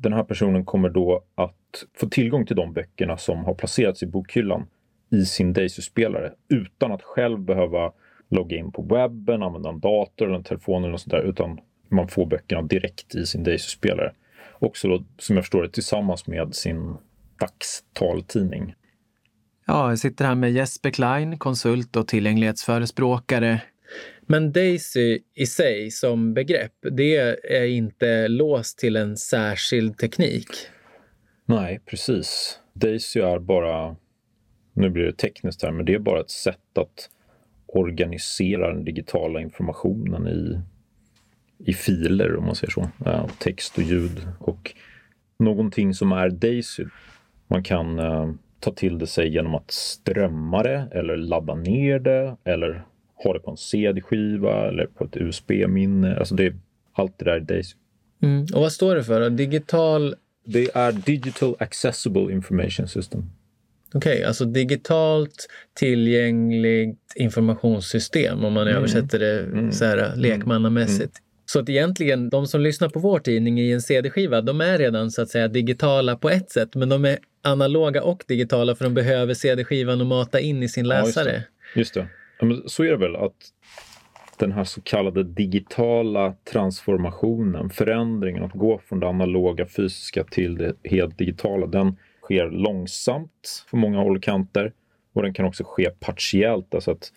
[0.00, 4.06] Den här personen kommer då att få tillgång till de böckerna som har placerats i
[4.06, 4.66] bokhyllan
[5.10, 7.92] i sin Daisy-spelare utan att själv behöva
[8.28, 11.60] logga in på webben, använda en dator eller en telefon eller något sånt där, utan
[11.88, 14.12] man får böckerna direkt i sin Daisy-spelare.
[14.58, 16.96] Också då, som jag förstår det, tillsammans med sin
[17.40, 18.74] dagstaltidning.
[19.66, 23.62] Ja, jag sitter här med Jesper Klein, konsult och tillgänglighetsförespråkare.
[24.26, 27.16] Men Daisy i sig som begrepp, det
[27.56, 30.48] är inte låst till en särskild teknik?
[31.46, 32.60] Nej, precis.
[32.72, 33.96] Daisy är bara,
[34.72, 37.10] nu blir det tekniskt här, men det är bara ett sätt att
[37.66, 40.60] organisera den digitala informationen i,
[41.70, 42.90] i filer, om man säger så.
[43.04, 44.28] Ja, text och ljud.
[44.38, 44.74] Och
[45.38, 46.84] någonting som är Daisy.
[47.46, 52.36] Man kan eh, ta till det sig genom att strömma det eller ladda ner det
[52.44, 52.84] eller
[53.24, 56.16] ha det på en CD-skiva eller på ett USB-minne.
[56.16, 56.54] Alltså det,
[56.92, 57.76] allt det där är Daisy.
[58.22, 58.46] Mm.
[58.54, 59.30] Och vad står det för?
[59.30, 60.14] Digital?
[60.44, 63.24] Det är Digital Accessible Information System.
[63.94, 68.76] Okej, okay, alltså digitalt tillgängligt informationssystem om man mm.
[68.76, 69.72] översätter det mm.
[69.72, 70.18] så här mm.
[70.18, 71.00] lekmannamässigt.
[71.00, 71.22] Mm.
[71.46, 75.10] Så att egentligen, de som lyssnar på vår tidning i en CD-skiva, de är redan
[75.10, 78.94] så att säga digitala på ett sätt, men de är analoga och digitala för de
[78.94, 81.28] behöver CD-skivan och mata in i sin läsare.
[81.28, 81.80] Ja, just det.
[81.80, 82.08] Just det.
[82.38, 83.52] Ja, men så är det väl att
[84.38, 90.74] den här så kallade digitala transformationen, förändringen att gå från det analoga fysiska till det
[90.84, 94.72] helt digitala, den sker långsamt på många håll och kanter
[95.12, 97.12] och den kan också ske partiellt, alltså att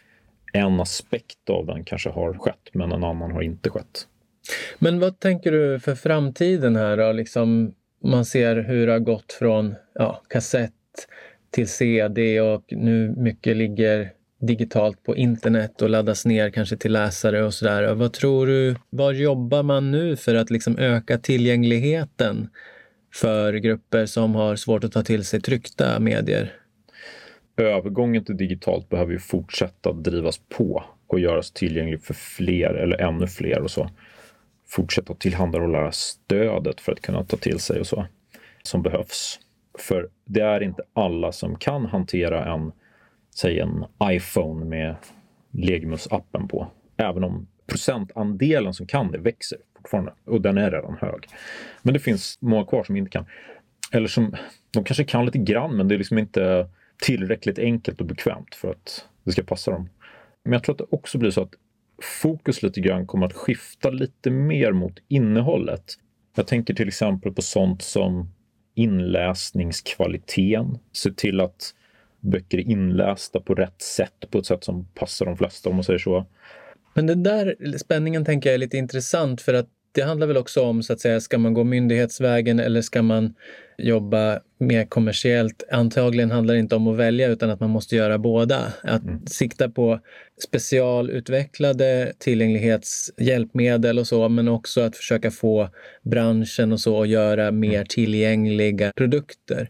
[0.54, 4.08] en aspekt av den kanske har skett men en annan har inte skett.
[4.80, 7.12] Men vad tänker du för framtiden här då?
[7.12, 10.74] Liksom, man ser hur det har gått från ja, kassett
[11.52, 17.43] till CD och nu mycket ligger digitalt på internet och laddas ner kanske till läsare
[17.43, 17.93] och sådär.
[17.93, 22.49] Vad tror du, var jobbar man nu för att liksom öka tillgängligheten
[23.13, 26.54] för grupper som har svårt att ta till sig tryckta medier?
[27.58, 33.28] Övergången till digitalt behöver ju fortsätta drivas på och göras tillgänglig för fler eller ännu
[33.28, 33.89] fler och så
[34.67, 38.06] fortsätta tillhandahålla stödet för att kunna ta till sig och så
[38.63, 39.39] som behövs.
[39.80, 42.71] För det är inte alla som kan hantera en,
[43.41, 44.95] säg en iPhone med
[45.52, 46.67] Legimus-appen på.
[46.97, 51.28] Även om procentandelen som kan det växer fortfarande och den är redan hög.
[51.82, 53.25] Men det finns många kvar som inte kan.
[53.91, 54.36] eller som,
[54.73, 56.69] de kanske kan lite grann men det är liksom inte
[57.02, 59.89] tillräckligt enkelt och bekvämt för att det ska passa dem.
[60.43, 61.54] Men jag tror att det också blir så att
[62.21, 65.84] fokus lite grann kommer att skifta lite mer mot innehållet.
[66.36, 68.32] Jag tänker till exempel på sånt som
[68.75, 70.78] inläsningskvaliteten.
[70.91, 71.73] Se till att
[72.20, 75.84] böcker är inlästa på rätt sätt, på ett sätt som passar de flesta om man
[75.84, 76.26] säger så.
[76.94, 80.64] Men den där spänningen tänker jag är lite intressant för att det handlar väl också
[80.64, 83.34] om, så att säga, ska man gå myndighetsvägen eller ska man
[83.78, 85.64] jobba mer kommersiellt?
[85.72, 88.74] Antagligen handlar det inte om att välja utan att man måste göra båda.
[88.84, 89.26] Att mm.
[89.26, 90.00] sikta på
[90.44, 95.70] specialutvecklade tillgänglighetshjälpmedel och så, men också att försöka få
[96.02, 97.88] branschen och så att göra mer mm.
[97.90, 99.70] tillgängliga produkter.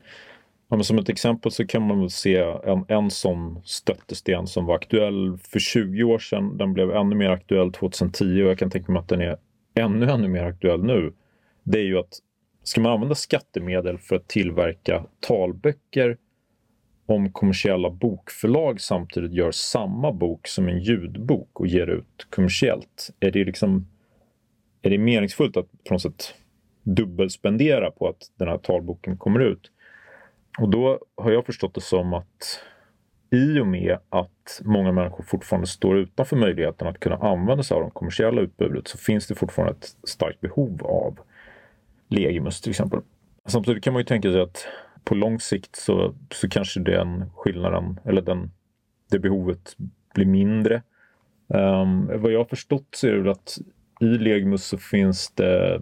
[0.69, 4.65] Ja, men som ett exempel så kan man väl se en, en sån stöttesten som
[4.65, 6.57] var aktuell för 20 år sedan.
[6.57, 9.37] Den blev ännu mer aktuell 2010 och jag kan tänka mig att den är
[9.73, 11.13] ännu, ännu mer aktuell nu.
[11.63, 12.19] Det är ju att
[12.63, 16.17] ska man använda skattemedel för att tillverka talböcker
[17.05, 23.09] om kommersiella bokförlag samtidigt gör samma bok som en ljudbok och ger ut kommersiellt.
[23.19, 23.87] Är det liksom
[24.81, 26.33] är det meningsfullt att på något sätt
[26.83, 29.71] dubbelspendera på att den här talboken kommer ut?
[30.59, 32.63] Och då har jag förstått det som att
[33.31, 37.83] i och med att många människor fortfarande står utanför möjligheten att kunna använda sig av
[37.83, 41.19] det kommersiella utbudet så finns det fortfarande ett starkt behov av
[42.07, 42.99] Legimus till exempel.
[43.45, 44.67] Samtidigt kan man ju tänka sig att
[45.03, 48.51] på lång sikt så, så kanske den skillnaden, eller den,
[49.11, 49.75] det behovet
[50.13, 50.81] blir mindre.
[51.47, 53.57] Um, vad jag har förstått så är det att
[54.01, 55.81] i Legimus så finns det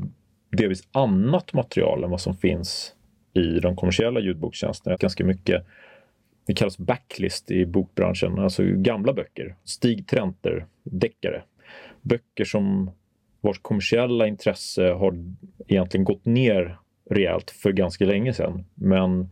[0.52, 2.94] delvis annat material än vad som finns
[3.38, 4.98] i de kommersiella ljudbokstjänsterna.
[5.00, 5.66] Ganska mycket,
[6.48, 9.56] det kallas backlist i bokbranschen, alltså gamla böcker.
[9.64, 11.44] Stig Trenter, deckare.
[12.02, 12.92] Böcker som
[13.42, 15.14] vars kommersiella intresse har
[15.68, 16.78] egentligen gått ner
[17.10, 18.66] rejält för ganska länge sedan.
[18.76, 19.30] Men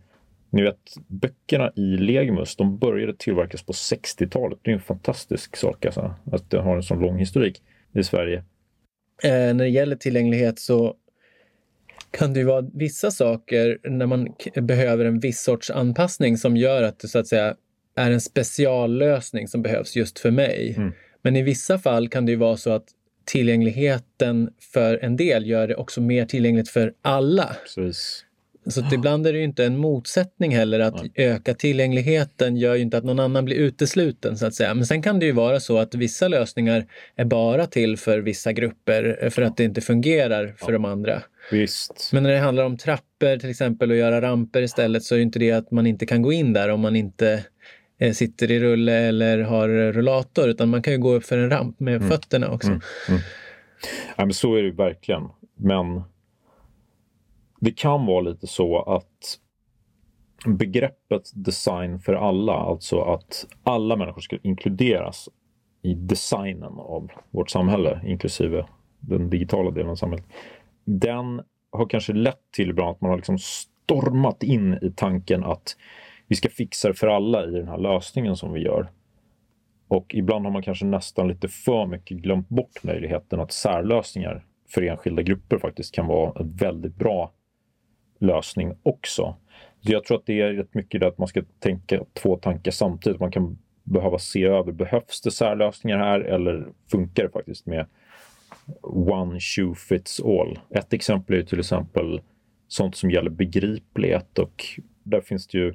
[0.50, 4.60] ni vet, böckerna i Legimus, de började tillverkas på 60-talet.
[4.62, 7.62] Det är en fantastisk sak alltså, att det har en sån lång historik
[7.94, 8.44] i Sverige.
[9.24, 10.96] Eh, när det gäller tillgänglighet så
[12.18, 14.28] kan det ju vara vissa saker när man
[14.62, 17.56] behöver en viss sorts anpassning som gör att det så att säga
[17.96, 20.74] är en speciallösning som behövs just för mig.
[20.78, 20.92] Mm.
[21.22, 22.86] Men i vissa fall kan det ju vara så att
[23.26, 27.56] tillgängligheten för en del gör det också mer tillgängligt för alla.
[27.64, 28.26] Precis.
[28.68, 32.82] Så att ibland är det ju inte en motsättning heller att öka tillgängligheten gör ju
[32.82, 34.74] inte att någon annan blir utesluten så att säga.
[34.74, 38.54] Men sen kan det ju vara så att vissa lösningar är bara till för vissa
[38.54, 40.74] grupper för att det inte fungerar för ja.
[40.74, 41.22] de andra.
[41.52, 42.10] Visst.
[42.14, 45.40] Men när det handlar om trappor till exempel och göra ramper istället så är inte
[45.40, 47.46] det att man inte kan gå in där om man inte
[48.00, 51.50] eh, sitter i rulle eller har rullator utan man kan ju gå upp för en
[51.50, 52.10] ramp med mm.
[52.10, 52.68] fötterna också.
[52.68, 52.82] Mm.
[53.10, 53.22] Mm.
[54.18, 55.24] Ja, men så är det verkligen.
[55.58, 56.02] Men
[57.60, 59.40] det kan vara lite så att
[60.46, 65.30] begreppet design för alla, alltså att alla människor ska inkluderas
[65.82, 68.66] i designen av vårt samhälle, inklusive
[69.00, 70.26] den digitala delen av samhället.
[70.86, 71.42] Den
[71.72, 75.78] har kanske lett till ibland att man har liksom stormat in i tanken att
[76.28, 78.92] vi ska fixa det för alla i den här lösningen som vi gör.
[79.88, 84.82] Och ibland har man kanske nästan lite för mycket glömt bort möjligheten att särlösningar för
[84.82, 87.32] enskilda grupper faktiskt kan vara ett väldigt bra
[88.20, 89.36] lösning också.
[89.82, 93.20] Jag tror att det är rätt mycket det att man ska tänka två tankar samtidigt.
[93.20, 97.86] Man kan behöva se över, behövs det särlösningar här eller funkar det faktiskt med
[98.82, 100.60] one shoe fits all?
[100.70, 102.22] Ett exempel är till exempel
[102.68, 104.66] sånt som gäller begriplighet och
[105.04, 105.74] där finns det ju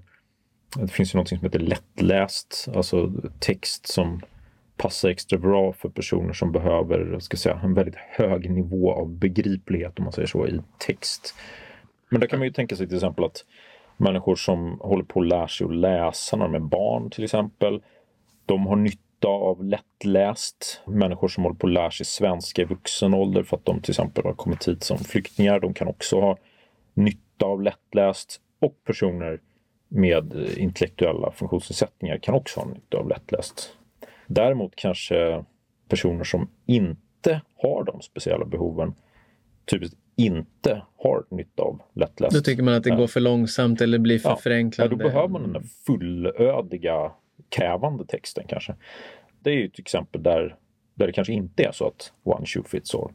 [0.76, 4.20] det finns ju något som heter lättläst, alltså text som
[4.76, 9.98] passar extra bra för personer som behöver ska säga, en väldigt hög nivå av begriplighet
[9.98, 11.34] om man säger så i text.
[12.10, 13.44] Men där kan man ju tänka sig till exempel att
[13.96, 17.82] människor som håller på att lära sig att läsa när de är barn till exempel.
[18.46, 20.82] De har nytta av lättläst.
[20.86, 23.90] Människor som håller på att lära sig svenska i vuxen ålder för att de till
[23.90, 25.60] exempel har kommit hit som flyktingar.
[25.60, 26.38] De kan också ha
[26.94, 28.40] nytta av lättläst.
[28.60, 29.40] Och personer
[29.88, 33.76] med intellektuella funktionsnedsättningar kan också ha nytta av lättläst.
[34.26, 35.44] Däremot kanske
[35.88, 38.94] personer som inte har de speciella behoven
[39.70, 42.36] typiskt inte har nytta av lättläst.
[42.36, 44.94] Då tycker man att det går för långsamt eller blir för ja, förenklande?
[44.94, 47.12] Ja, då behöver man den där fullödiga,
[47.48, 48.74] krävande texten kanske.
[49.40, 50.56] Det är ju ett exempel där,
[50.94, 53.12] där det kanske inte är så att one shoe fits all.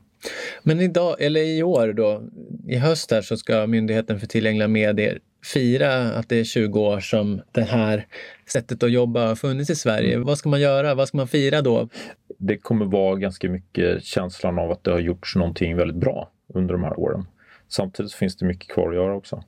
[0.63, 2.23] Men idag, eller i år då,
[2.67, 5.19] i höst här så ska Myndigheten för tillgängliga medier
[5.53, 8.05] fira att det är 20 år som det här
[8.47, 10.13] sättet att jobba har funnits i Sverige.
[10.13, 10.27] Mm.
[10.27, 10.95] Vad ska man göra?
[10.95, 11.89] Vad ska man fira då?
[12.37, 16.73] Det kommer vara ganska mycket känslan av att det har gjorts någonting väldigt bra under
[16.73, 17.25] de här åren.
[17.67, 19.43] Samtidigt finns det mycket kvar att göra också.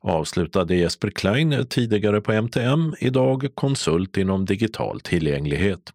[0.00, 5.92] avslutade Jesper Klein, tidigare på MTM, idag konsult inom digital tillgänglighet.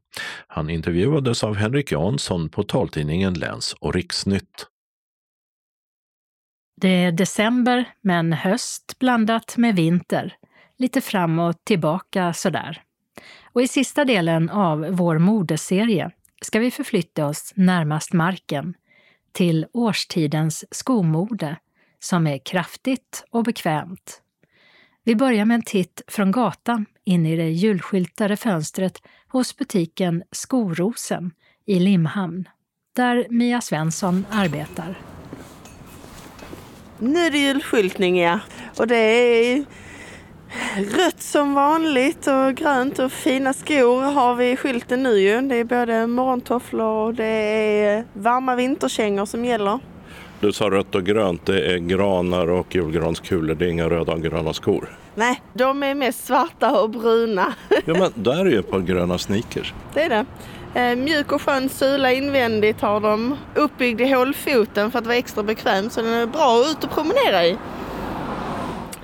[0.48, 4.68] Han intervjuades av Henrik Jansson på taltidningen Läns och Riksnytt.
[6.82, 10.36] Det är december, men höst blandat med vinter.
[10.78, 12.82] Lite fram och tillbaka sådär.
[13.54, 18.74] Och i sista delen av vår modeserie ska vi förflytta oss närmast marken,
[19.34, 21.58] till årstidens skomode
[22.00, 24.22] som är kraftigt och bekvämt.
[25.04, 31.32] Vi börjar med en titt från gatan in i det julskyltade fönstret hos butiken Skorosen
[31.66, 32.50] i Limhamn,
[32.96, 35.00] där Mia Svensson arbetar.
[37.00, 38.40] Nu är det julskyltning, ja.
[38.78, 39.66] Och det är
[40.76, 45.42] rött som vanligt och grönt och fina skor har vi i skylten nu ju.
[45.42, 49.80] Det är både morgontofflor och det är varma vinterkängor som gäller.
[50.40, 54.22] Du sa rött och grönt, det är granar och julgranskulor, det är inga röda och
[54.22, 54.98] gröna skor.
[55.16, 57.54] Nej, de är mest svarta och bruna.
[57.86, 59.74] ja men där är ju ett par gröna sneakers.
[59.94, 60.26] Det är det.
[60.76, 63.38] Eh, mjuk och skön sula invändigt har de.
[63.56, 66.92] Uppbyggd i hålfoten för att vara extra bekväm så den är bra att ut och
[66.92, 67.58] promenera i.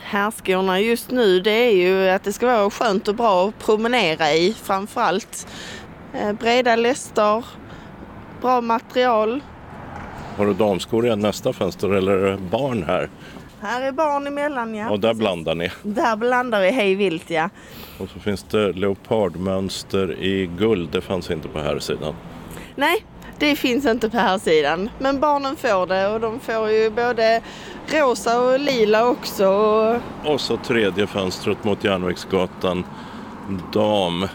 [0.09, 4.31] Härskorna just nu det är ju att det ska vara skönt och bra att promenera
[4.31, 5.47] i framförallt.
[6.13, 7.45] Eh, breda läster,
[8.41, 9.41] bra material.
[10.37, 13.09] Har du damskor i nästa fönster eller är det barn här?
[13.61, 14.89] Här är barn emellan ja.
[14.89, 15.19] Och där precis.
[15.19, 15.71] blandar ni?
[15.83, 17.49] Där blandar vi hej vilt ja.
[17.99, 22.15] Och så finns det leopardmönster i guld, det fanns inte på här sidan.
[22.75, 23.05] Nej,
[23.39, 24.89] det finns inte på här sidan.
[24.99, 27.41] Men barnen får det och de får ju både
[27.87, 29.47] rosa och lila också.
[30.25, 32.83] Och så tredje fönstret mot Järnvägsgatan,
[33.73, 34.27] dam.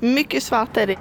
[0.00, 0.98] Mycket svart är det.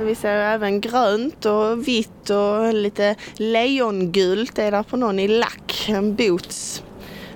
[0.00, 5.88] Vi ser även grönt och vitt och lite lejongult är där på någon i lack.
[5.88, 6.82] En boots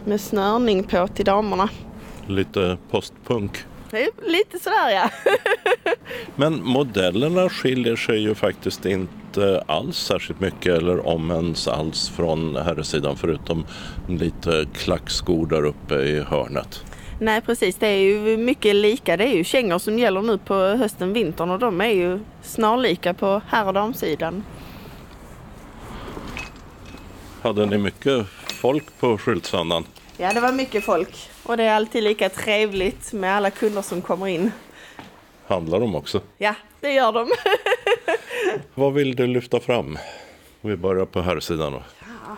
[0.04, 1.68] med snörning på till damerna.
[2.26, 3.64] Lite postpunk.
[4.26, 5.10] Lite sådär ja.
[6.36, 12.56] Men modellerna skiljer sig ju faktiskt inte alls särskilt mycket eller om ens alls från
[12.56, 13.66] herrsidan förutom
[14.08, 16.84] lite klackskor där uppe i hörnet.
[17.20, 19.16] Nej precis, det är ju mycket lika.
[19.16, 23.14] Det är ju kängor som gäller nu på hösten, vintern och de är ju snarlika
[23.14, 24.44] på herr och damsidan.
[27.42, 29.84] Hade ni mycket folk på skyltsöndagen?
[30.16, 31.30] Ja, det var mycket folk.
[31.48, 34.52] Och det är alltid lika trevligt med alla kunder som kommer in.
[35.46, 36.20] Handlar de också?
[36.38, 37.30] Ja, det gör de.
[38.74, 39.98] Vad vill du lyfta fram?
[40.60, 41.82] Vi börjar på här sidan då.
[42.00, 42.36] Ja,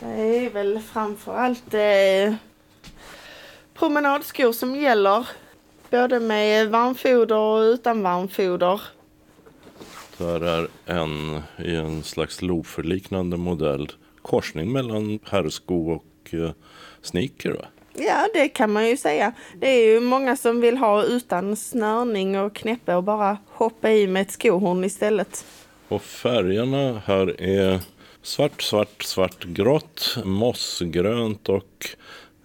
[0.00, 2.34] det är väl framför allt eh,
[3.74, 5.28] promenadskor som gäller.
[5.90, 8.80] Både med varmfoder och utan varmfoder.
[10.16, 13.92] Där är en i en slags loferliknande modell.
[14.22, 16.50] Korsning mellan herrsko och eh,
[17.02, 17.64] sneaker va?
[17.98, 19.32] Ja, det kan man ju säga.
[19.54, 24.06] Det är ju många som vill ha utan snörning och knäppe och bara hoppa i
[24.06, 25.44] med ett skohorn istället.
[25.88, 27.80] Och färgerna här är
[28.22, 31.86] svart, svart, svart, grått, mossgrönt och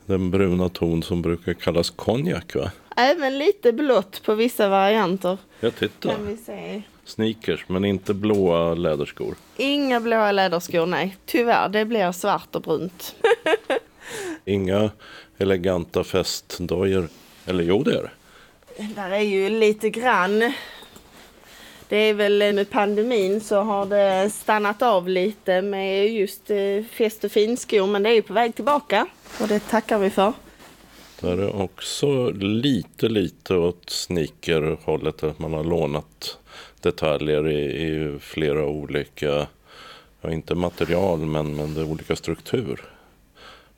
[0.06, 2.72] den bruna ton som brukar kallas konjak va?
[2.95, 5.38] Även lite blått på vissa varianter.
[5.60, 6.10] Ja, titta.
[6.10, 6.82] Kan vi se.
[7.06, 9.36] Sneakers, men inte blåa läderskor.
[9.58, 11.18] Inga blåa läderskor, nej.
[11.26, 13.16] Tyvärr, det blir svart och brunt.
[14.45, 14.91] Inga
[15.38, 17.08] eleganta festdojor.
[17.46, 18.12] Eller jo, det är det.
[18.96, 20.54] Där är ju lite grann.
[21.90, 27.24] Det är väl med pandemin så har det stannat av lite med just eh, fest
[27.24, 27.88] och finskor.
[27.88, 29.08] Men det är ju på väg tillbaka
[29.42, 30.34] och det tackar vi för.
[31.20, 35.24] Där är också lite, lite åt sneakerhållet.
[35.24, 36.38] Att man har lånat
[36.82, 39.48] detaljer i, i flera olika,
[40.22, 42.93] ja, inte material men, men det är olika struktur.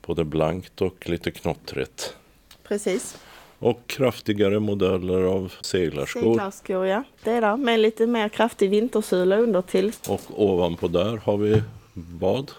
[0.06, 2.16] Både blankt och lite knottrigt.
[2.62, 3.18] Precis.
[3.58, 6.20] Och kraftigare modeller av seglarskor.
[6.20, 7.02] Seglarskor, ja.
[7.24, 7.56] Det är det.
[7.56, 9.92] Med lite mer kraftig vintersula under till.
[10.08, 12.52] Och ovanpå där har vi vad?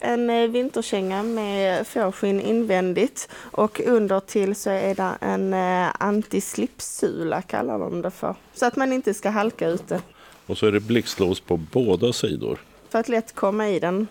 [0.00, 7.42] En eh, vinterkänga med fårskinn invändigt och under till så är det en eh, antislipsula
[7.42, 8.34] kallar de det för.
[8.54, 10.00] Så att man inte ska halka ute.
[10.46, 12.58] Och så är det blixtlås på båda sidor.
[12.88, 14.06] För att lätt komma i den.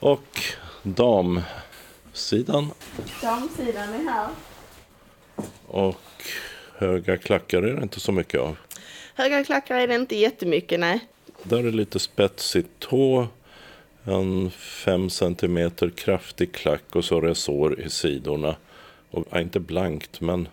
[0.00, 0.40] Och
[0.84, 2.70] damsidan.
[3.22, 4.28] Damsidan är här.
[5.66, 6.00] Och
[6.76, 8.56] höga klackar är det inte så mycket av.
[9.14, 11.00] Höga klackar är det inte jättemycket, nej.
[11.42, 13.26] Där är lite spetsig tå
[14.04, 18.56] en 5 cm kraftig klack och så resår i sidorna.
[19.10, 20.48] Och, inte blankt, men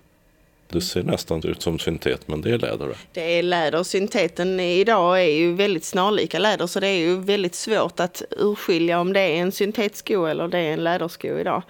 [0.72, 2.98] Det ser nästan ut som syntet, men det är läder.
[3.14, 3.84] Det är läder.
[3.84, 9.00] Synteten idag är ju väldigt snarlika läder så det är ju väldigt svårt att urskilja
[9.00, 11.64] om det är en syntetsko eller det är en lädersko idag.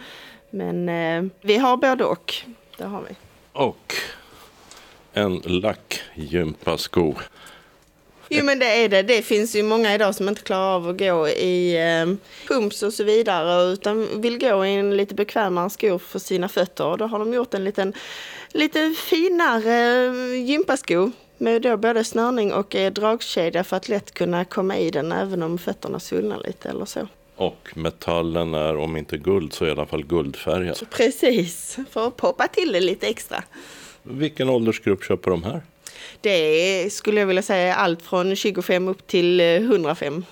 [0.50, 2.34] Men eh, vi har både och.
[2.78, 3.16] Det har vi.
[3.52, 3.94] Och
[5.14, 7.16] en lackgympasko.
[8.34, 9.02] Jo men det är det.
[9.02, 12.14] Det finns ju många idag som inte klarar av att gå i eh,
[12.48, 16.86] pumps och så vidare utan vill gå i en lite bekvämare skor för sina fötter.
[16.86, 17.94] Och då har de gjort en liten,
[18.54, 24.46] lite finare eh, gympasko med då både snörning och eh, dragkedja för att lätt kunna
[24.46, 27.08] komma i den även om fötterna svullnar lite eller så.
[27.36, 30.80] Och metallen är om inte guld så i alla fall guldfärgad.
[30.90, 33.44] Precis, för att poppa till det lite extra.
[34.04, 35.62] Vilken åldersgrupp köper de här?
[36.22, 40.26] Det är, skulle jag vilja säga, allt från 25 upp till eh, 105.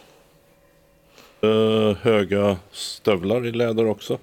[1.41, 4.17] Eh, höga stövlar i läder också.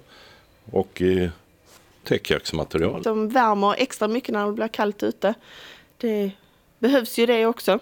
[0.71, 1.29] Och i
[2.03, 3.01] täckjacksmaterial.
[3.01, 5.33] De värmer extra mycket när det blir kallt ute.
[5.97, 6.31] Det
[6.79, 7.79] behövs ju det också.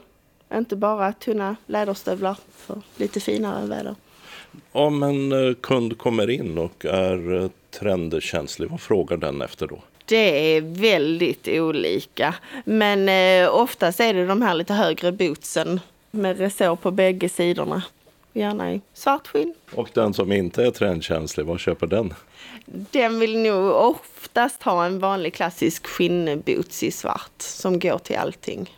[0.53, 3.95] Inte bara tunna läderstövlar för lite finare väder.
[4.71, 7.49] Om en eh, kund kommer in och är eh,
[7.79, 9.79] trendkänslig, vad frågar den efter då?
[10.05, 12.35] Det är väldigt olika.
[12.65, 15.79] Men eh, oftast är det de här lite högre bootsen
[16.11, 17.83] med resår på bägge sidorna.
[18.33, 19.53] Gärna i svart skinn.
[19.71, 22.13] Och den som inte är trendkänslig, vad köper den?
[22.65, 28.75] Den vill nog oftast ha en vanlig klassisk skinnboots i svart som går till allting.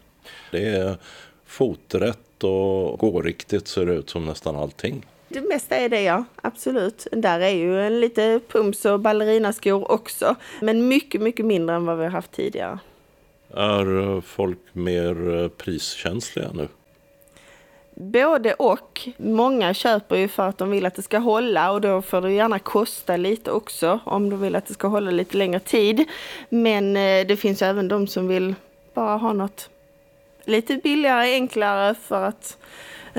[0.51, 0.97] Det är
[1.45, 5.05] foträtt och gåriktigt ser det ut som nästan allting.
[5.37, 7.07] Det mesta är det ja, absolut.
[7.11, 10.35] Där är ju en lite pumps och ballerinaskor också.
[10.61, 12.79] Men mycket, mycket mindre än vad vi har haft tidigare.
[13.53, 16.67] Är eh, folk mer eh, priskänsliga nu?
[17.95, 19.09] Både och.
[19.17, 22.31] Många köper ju för att de vill att det ska hålla och då får det
[22.31, 26.05] gärna kosta lite också om de vill att det ska hålla lite längre tid.
[26.49, 28.55] Men eh, det finns ju även de som vill
[28.93, 29.69] bara ha något
[30.45, 32.57] lite billigare, enklare för att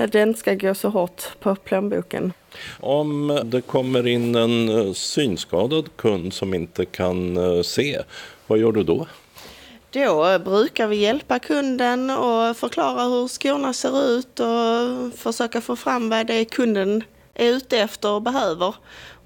[0.03, 2.33] inte ska gå så hårt på plånboken.
[2.79, 7.99] Om det kommer in en eh, synskadad kund som inte kan eh, se,
[8.47, 9.07] vad gör du då?
[9.91, 16.09] Då brukar vi hjälpa kunden och förklara hur skorna ser ut och försöka få fram
[16.09, 18.75] vad det är kunden är ute efter och behöver.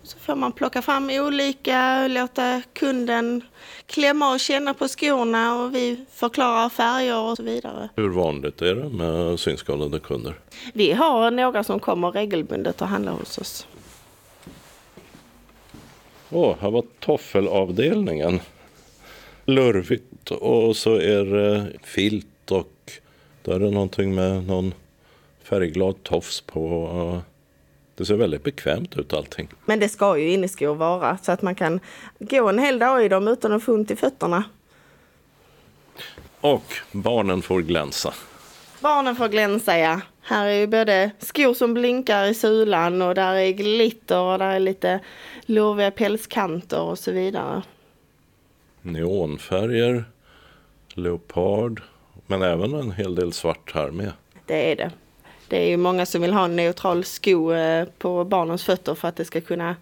[0.04, 3.42] Så får man plocka fram olika, låta kunden
[3.86, 7.90] klämma och känna på skorna och vi förklarar färger och så vidare.
[7.96, 10.40] Hur vanligt är det med synskadade kunder?
[10.74, 13.68] Vi har några som kommer regelbundet och handlar hos oss.
[16.30, 18.40] Åh, här var toffelavdelningen.
[19.46, 22.92] Lurvigt och så är det filt och
[23.42, 24.74] där är det någonting med någon
[25.44, 27.22] färgglad tofs på.
[27.96, 29.48] Det ser väldigt bekvämt ut allting.
[29.66, 31.80] Men det ska ju inneskor vara så att man kan
[32.20, 34.44] gå en hel dag i dem utan att få ont i fötterna.
[36.42, 38.14] Och barnen får glänsa.
[38.80, 40.02] Barnen får glänsa ja.
[40.22, 44.52] Här är ju både skor som blinkar i sulan och där är glitter och där
[44.52, 45.00] är lite
[45.46, 47.62] lurviga pälskanter och så vidare.
[48.82, 50.06] Neonfärger,
[50.94, 51.82] leopard,
[52.28, 54.12] men även en hel del svart här med.
[54.46, 54.92] Det är det.
[55.48, 59.08] Det är ju många som vill ha en neutral sko eh, på barnens fötter för
[59.08, 59.76] att det ska kunna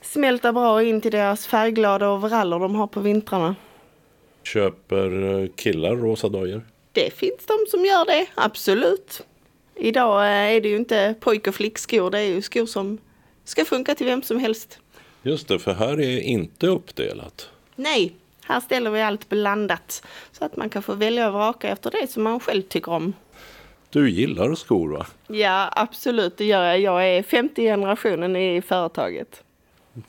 [0.00, 3.56] smälta bra in till deras färgglada overaller de har på vintrarna.
[4.42, 6.62] Köper eh, killar rosa dojor?
[6.92, 9.22] Det finns de som gör det, absolut.
[9.76, 12.98] Idag eh, är det ju inte pojk och flickskor, det är ju skor som
[13.44, 14.78] ska funka till vem som helst.
[15.22, 17.48] Just det, för här är inte uppdelat.
[17.76, 18.14] Nej,
[18.44, 20.02] här ställer vi allt blandat
[20.32, 23.12] så att man kan få välja och vraka efter det som man själv tycker om.
[23.92, 25.06] Du gillar skor va?
[25.28, 26.80] Ja, absolut, det gör jag.
[26.80, 29.42] Jag är 50 generationen i företaget.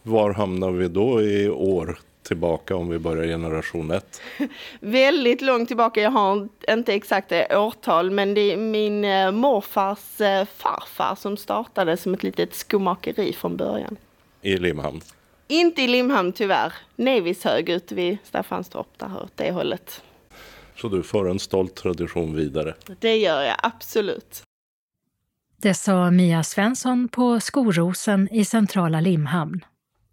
[0.03, 4.21] Var hamnar vi då i år tillbaka om vi börjar generation 1?
[4.79, 10.45] Väldigt långt tillbaka, jag har inte exakt årtal, men det är min eh, morfars eh,
[10.45, 13.97] farfar som startade som ett litet skomakeri från början.
[14.41, 15.01] I Limhamn?
[15.47, 20.01] Inte i Limhamn tyvärr, Nevishög ute vid Staffanstorp, där åt det hållet.
[20.81, 22.75] Så du för en stolt tradition vidare?
[22.99, 24.43] Det gör jag absolut.
[25.57, 29.65] Det sa Mia Svensson på Skorosen i centrala Limhamn.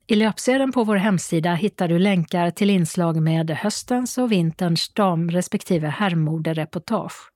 [0.06, 5.30] I löpsedeln på vår hemsida hittar du länkar till inslag med höstens och vinterns dam
[5.30, 7.30] respektive herrmodereportage.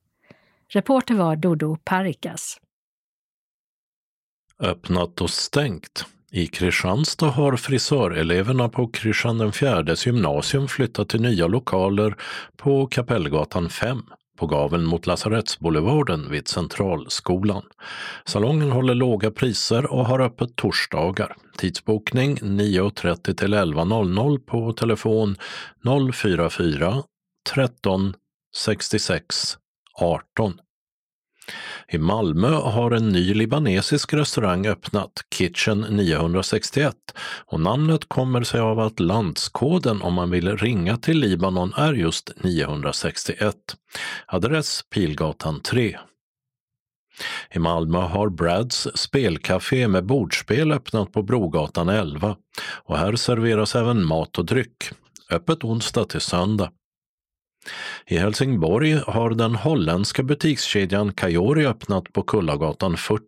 [0.67, 2.57] Reporter var Dodo Parikas.
[4.59, 6.05] Öppnat och stängt.
[6.35, 12.15] I Kristianstad har frisöreleverna på Kristian den fjärdes gymnasium flyttat till nya lokaler
[12.57, 14.01] på Kapellgatan 5
[14.39, 17.63] på gaveln mot Lasarettsboulevarden vid Centralskolan.
[18.25, 21.35] Salongen håller låga priser och har öppet torsdagar.
[21.57, 25.35] Tidsbokning 9.30 till 11.00 på telefon
[26.13, 27.03] 044
[27.53, 28.13] 13
[28.55, 29.57] 66
[30.01, 30.53] 18.
[31.93, 36.95] I Malmö har en ny libanesisk restaurang öppnat, Kitchen 961,
[37.45, 42.31] och namnet kommer sig av att landskoden om man vill ringa till Libanon är just
[42.37, 43.55] 961.
[44.25, 45.97] Adress Pilgatan 3.
[47.51, 52.35] I Malmö har Brads spelcafé med bordspel öppnat på Brogatan 11
[52.85, 54.83] och här serveras även mat och dryck.
[55.31, 56.71] Öppet onsdag till söndag.
[58.07, 63.23] I Helsingborg har den holländska butikskedjan Kajori öppnat på Kullagatan 40.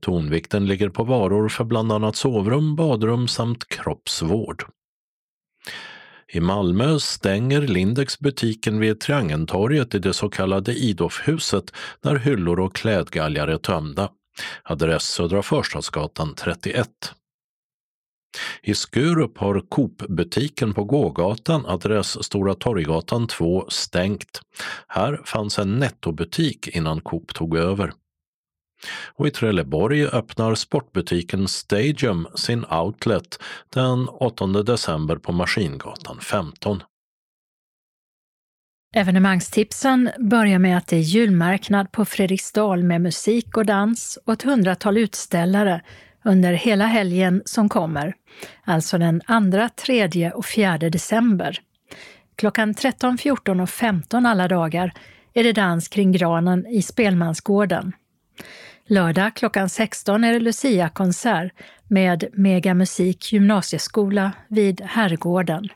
[0.00, 4.64] Tonvikten ligger på varor för bland annat sovrum, badrum samt kroppsvård.
[6.34, 12.74] I Malmö stänger Lindex butiken vid Triangeltorget i det så kallade Idofhuset när hyllor och
[12.74, 14.08] klädgalgar är tömda.
[14.62, 16.88] Adress Södra Förstadsgatan 31.
[18.62, 24.40] I Skurup har Coop-butiken på gågatan, adress Stora Torggatan 2, stängt.
[24.88, 27.92] Här fanns en nettobutik innan Coop tog över.
[29.14, 33.38] Och i Trelleborg öppnar sportbutiken Stadium sin outlet
[33.74, 36.82] den 8 december på Maskingatan 15.
[38.94, 44.42] Evenemangstipsen börjar med att det är julmarknad på Fredriksdal med musik och dans och ett
[44.42, 45.82] hundratal utställare
[46.24, 48.14] under hela helgen som kommer,
[48.64, 49.20] alltså den
[49.52, 51.58] 2, 3 och 4 december.
[52.36, 54.92] Klockan 13, 14 och 15 alla dagar
[55.34, 57.92] är det dans kring granen i Spelmansgården.
[58.86, 61.52] Lördag klockan 16 är det Lucia-konsert
[61.88, 65.68] med Megamusik gymnasieskola vid Herrgården.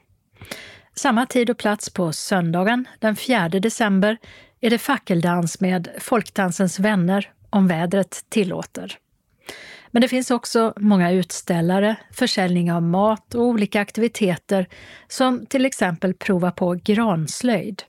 [0.95, 4.19] Samma tid och plats på söndagen den 4 december
[4.61, 8.99] är det fackeldans med Folkdansens vänner om vädret tillåter.
[9.97, 14.69] Men det finns också många utställare, försäljning av mat och olika aktiviteter
[15.09, 17.83] som till exempel prova på granslöjd.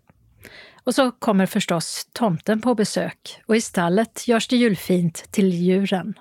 [0.84, 6.14] Och så kommer förstås tomten på besök och i stallet görs det julfint till djuren.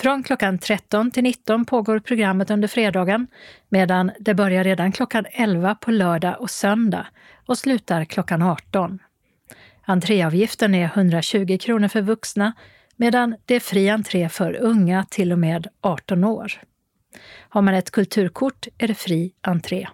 [0.00, 3.26] Från klockan 13 till 19 pågår programmet under fredagen
[3.68, 7.06] medan det börjar redan klockan 11 på lördag och söndag
[7.46, 8.98] och slutar klockan 18.
[9.84, 12.52] Entréavgiften är 120 kronor för vuxna
[12.98, 16.52] medan det är fri entré för unga till och med 18 år.
[17.48, 19.88] Har man ett kulturkort är det fri entré.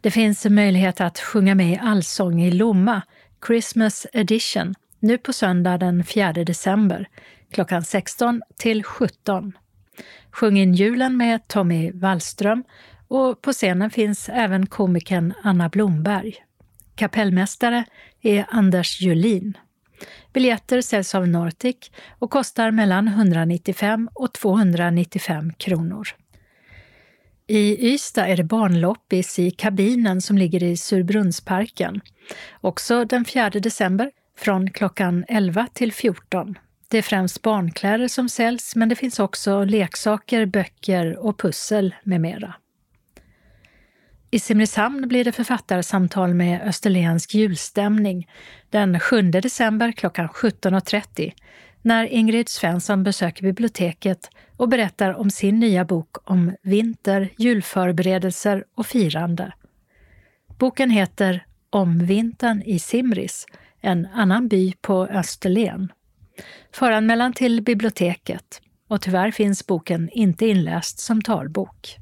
[0.00, 3.02] Det finns möjlighet att sjunga med i Allsång i Lomma,
[3.46, 7.08] Christmas edition, nu på söndag den 4 december
[7.52, 9.52] klockan 16 till 17.
[10.30, 12.64] Sjung in julen med Tommy Wallström
[13.08, 16.34] och på scenen finns även komikern Anna Blomberg.
[16.94, 17.84] Kapellmästare
[18.20, 19.58] är Anders Julin.
[20.32, 21.76] Biljetter säljs av Nortic
[22.18, 26.08] och kostar mellan 195 och 295 kronor.
[27.46, 32.00] I Ystad är det barnloppis i kabinen som ligger i Surbrunnsparken.
[32.60, 36.58] Också den 4 december från klockan 11 till 14.
[36.88, 42.20] Det är främst barnkläder som säljs, men det finns också leksaker, böcker och pussel med
[42.20, 42.54] mera.
[44.34, 48.28] I Simrishamn blir det författarsamtal med Österlensk julstämning
[48.70, 51.32] den 7 december klockan 17.30
[51.82, 58.86] när Ingrid Svensson besöker biblioteket och berättar om sin nya bok om vinter, julförberedelser och
[58.86, 59.52] firande.
[60.58, 63.46] Boken heter Om vintern i Simris,
[63.80, 65.92] en annan by på Österlen.
[66.72, 72.01] Föranmälan till biblioteket och tyvärr finns boken inte inläst som talbok.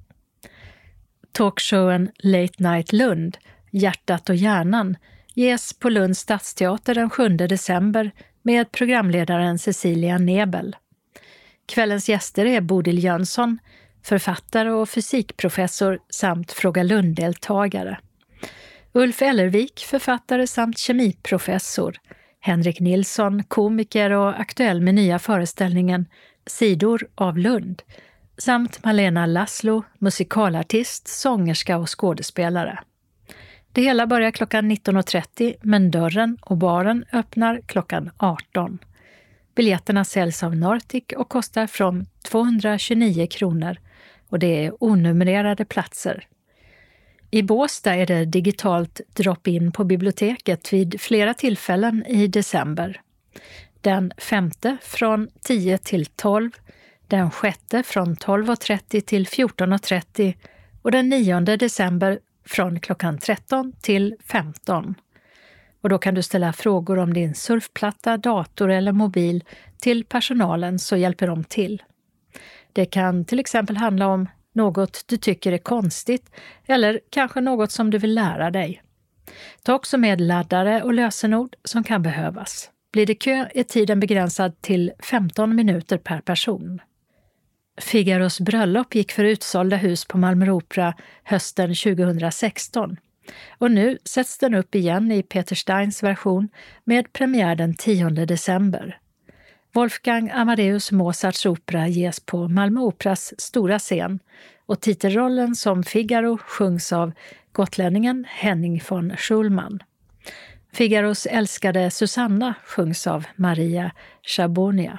[1.33, 3.39] Talkshowen Late Night Lund,
[3.71, 4.97] Hjärtat och hjärnan,
[5.35, 8.11] ges på Lunds stadsteater den 7 december
[8.43, 10.77] med programledaren Cecilia Nebel.
[11.67, 13.59] Kvällens gäster är Bodil Jönsson,
[14.03, 17.99] författare och fysikprofessor samt Fråga Lund-deltagare.
[18.93, 21.97] Ulf Ellervik, författare samt kemiprofessor.
[22.41, 26.07] Henrik Nilsson, komiker och aktuell med nya föreställningen
[26.47, 27.83] Sidor av Lund
[28.41, 32.79] samt Malena Laszlo, musikalartist, sångerska och skådespelare.
[33.73, 38.79] Det hela börjar klockan 19.30 men dörren och baren öppnar klockan 18.
[39.55, 43.77] Biljetterna säljs av Nortic och kostar från 229 kronor
[44.29, 46.27] och det är onumrerade platser.
[47.31, 53.01] I Båstad är det digitalt drop-in på biblioteket vid flera tillfällen i december.
[53.81, 56.51] Den femte från 10 till 12,
[57.11, 60.35] den sjätte från 12.30 till 14.30
[60.83, 64.95] och den 9 december från klockan 13 till 15.
[65.81, 69.45] Och då kan du ställa frågor om din surfplatta, dator eller mobil
[69.79, 71.83] till personalen så hjälper de till.
[72.73, 76.31] Det kan till exempel handla om något du tycker är konstigt
[76.67, 78.83] eller kanske något som du vill lära dig.
[79.63, 82.71] Ta också med laddare och lösenord som kan behövas.
[82.93, 86.81] Blir det kö är tiden begränsad till 15 minuter per person.
[87.81, 92.97] Figaros bröllop gick för utsålda hus på Malmö Opera hösten 2016
[93.59, 96.49] och nu sätts den upp igen i Peter Steins version
[96.85, 98.99] med premiär den 10 december.
[99.73, 104.19] Wolfgang Amadeus Mozarts opera ges på Malmö Operas stora scen
[104.67, 107.13] och titelrollen som Figaro sjungs av
[107.53, 109.83] gotlänningen Henning von Schulman.
[110.73, 114.99] Figaros älskade Susanna sjungs av Maria Chabonia.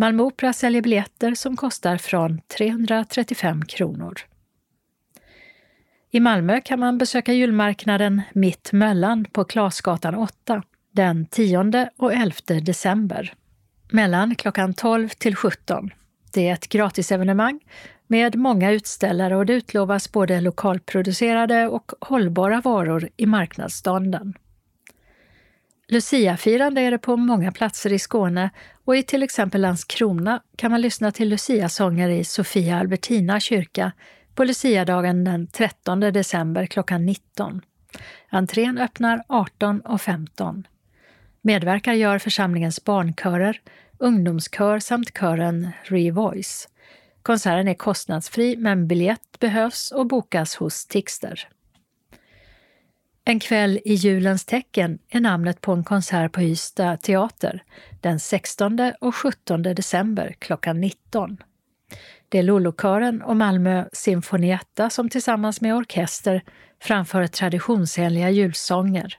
[0.00, 4.14] Malmö Opera säljer biljetter som kostar från 335 kronor.
[6.10, 12.34] I Malmö kan man besöka julmarknaden Mitt Möllan på Klasgatan 8 den 10 och 11
[12.62, 13.34] december
[13.92, 15.90] mellan klockan 12 till 17.
[16.32, 17.60] Det är ett gratisevenemang
[18.06, 24.34] med många utställare och det utlovas både lokalproducerade och hållbara varor i marknadsstånden.
[25.92, 28.50] Luciafirande är det på många platser i Skåne
[28.84, 33.92] och i till exempel Landskrona kan man lyssna till Luciasånger i Sofia Albertina kyrka
[34.34, 37.60] på Luciadagen den 13 december klockan 19.
[38.28, 40.64] Entrén öppnar 18.15.
[41.42, 43.60] Medverkar gör församlingens barnkörer,
[43.98, 46.68] ungdomskör samt kören Revoice.
[47.22, 51.48] Konserten är kostnadsfri men biljett behövs och bokas hos Tixter.
[53.24, 57.62] En kväll i julens tecken är namnet på en konsert på Ystad teater
[58.00, 61.36] den 16 och 17 december klockan 19.
[62.28, 66.42] Det är Lollokören och Malmö Sinfonietta som tillsammans med orkester
[66.82, 69.18] framför traditionsenliga julsånger.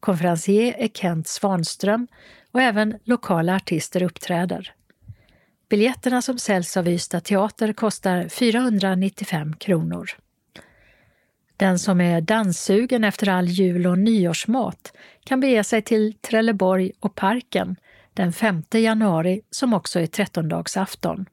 [0.00, 2.06] Konferencier är Kent Svanström
[2.52, 4.74] och även lokala artister uppträder.
[5.68, 10.10] Biljetterna som säljs av Ystad Teater kostar 495 kronor.
[11.56, 14.92] Den som är danssugen efter all jul och nyårsmat
[15.24, 17.76] kan bege sig till Trelleborg och Parken
[18.14, 21.26] den 5 januari som också är trettondagsafton.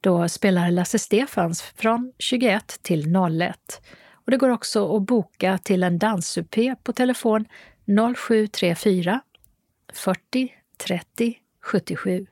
[0.00, 3.82] Då spelar Lasse Stefans från 21 till 01.
[4.24, 7.44] Och det går också att boka till en danssupé på telefon
[8.16, 9.20] 0734
[9.92, 12.26] 40 30 77.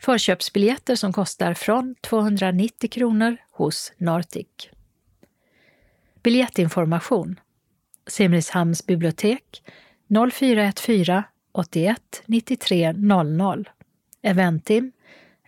[0.00, 4.70] Förköpsbiljetter som kostar från 290 kronor hos Nortic.
[6.24, 7.40] Biljettinformation.
[8.06, 9.62] Simrishamns bibliotek
[10.10, 13.64] 0414 81 93 00
[14.22, 14.92] Eventim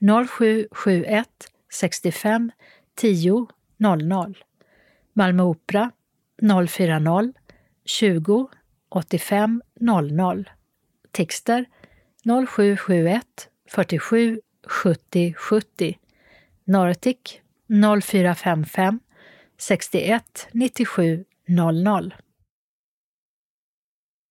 [0.01, 1.25] 0771
[1.69, 2.51] 65
[2.97, 3.47] 10
[3.79, 4.35] 00
[5.15, 5.91] Malmö Opera
[6.43, 7.33] 040
[7.85, 8.49] 20
[8.91, 10.45] 85 00
[11.13, 11.65] Tixter
[12.25, 15.99] 0771 47 70 70
[16.67, 19.06] Nortic 0455
[19.59, 22.15] 61 97 00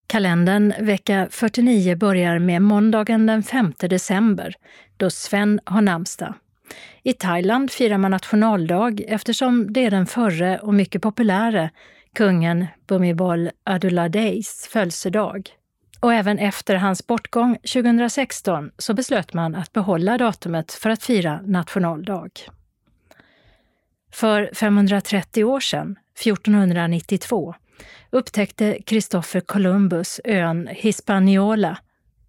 [0.07, 4.55] Kalendern vecka 49 börjar med måndagen den 5 december
[4.97, 6.33] då Sven har namnsdag.
[7.03, 11.69] I Thailand firar man nationaldag eftersom det är den förre och mycket populäre
[12.13, 15.49] kungen Bhumibol Adulladeis födelsedag.
[15.99, 21.41] Och även efter hans bortgång 2016 så beslöt man att behålla datumet för att fira
[21.45, 22.29] nationaldag.
[24.15, 27.55] För 530 år sedan, 1492,
[28.09, 31.77] upptäckte Kristoffer Columbus ön Hispaniola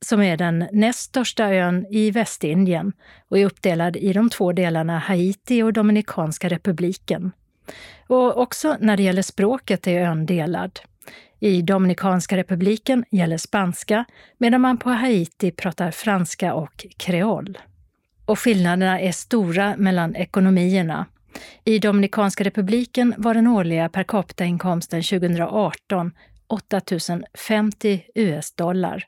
[0.01, 2.93] som är den näst största ön i Västindien
[3.28, 7.32] och är uppdelad i de två delarna Haiti och Dominikanska republiken.
[8.07, 10.80] Och också när det gäller språket är ön delad.
[11.41, 14.05] I Dominikanska republiken gäller spanska
[14.39, 17.59] medan man på Haiti pratar franska och kreol.
[18.24, 21.07] Och skillnaderna är stora mellan ekonomierna.
[21.64, 26.12] I Dominikanska republiken var den årliga per capita-inkomsten 2018
[26.49, 26.80] 8
[27.34, 29.05] 050 US-dollar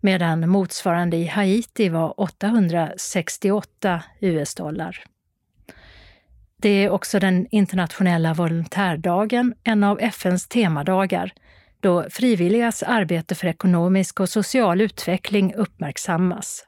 [0.00, 5.04] medan motsvarande i Haiti var 868 US-dollar.
[6.56, 11.32] Det är också den internationella volontärdagen, en av FNs temadagar,
[11.80, 16.66] då frivilligas arbete för ekonomisk och social utveckling uppmärksammas.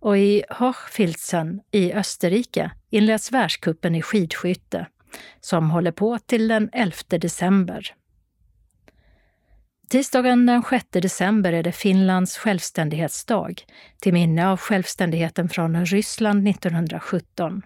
[0.00, 4.86] Och i Hochfilzen i Österrike inleds världskuppen i skidskytte
[5.40, 7.94] som håller på till den 11 december.
[9.88, 13.54] Tisdagen den 6 december är det Finlands självständighetsdag
[14.00, 17.62] till minne av självständigheten från Ryssland 1917.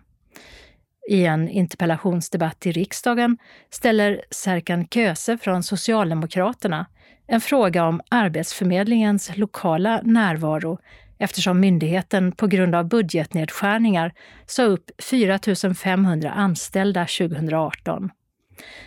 [1.08, 3.38] I en interpellationsdebatt i riksdagen
[3.70, 6.86] ställer Serkan Köse från Socialdemokraterna
[7.26, 10.78] en fråga om Arbetsförmedlingens lokala närvaro
[11.18, 14.12] eftersom myndigheten på grund av budgetnedskärningar
[14.46, 15.38] sa upp 4
[15.74, 18.10] 500 anställda 2018.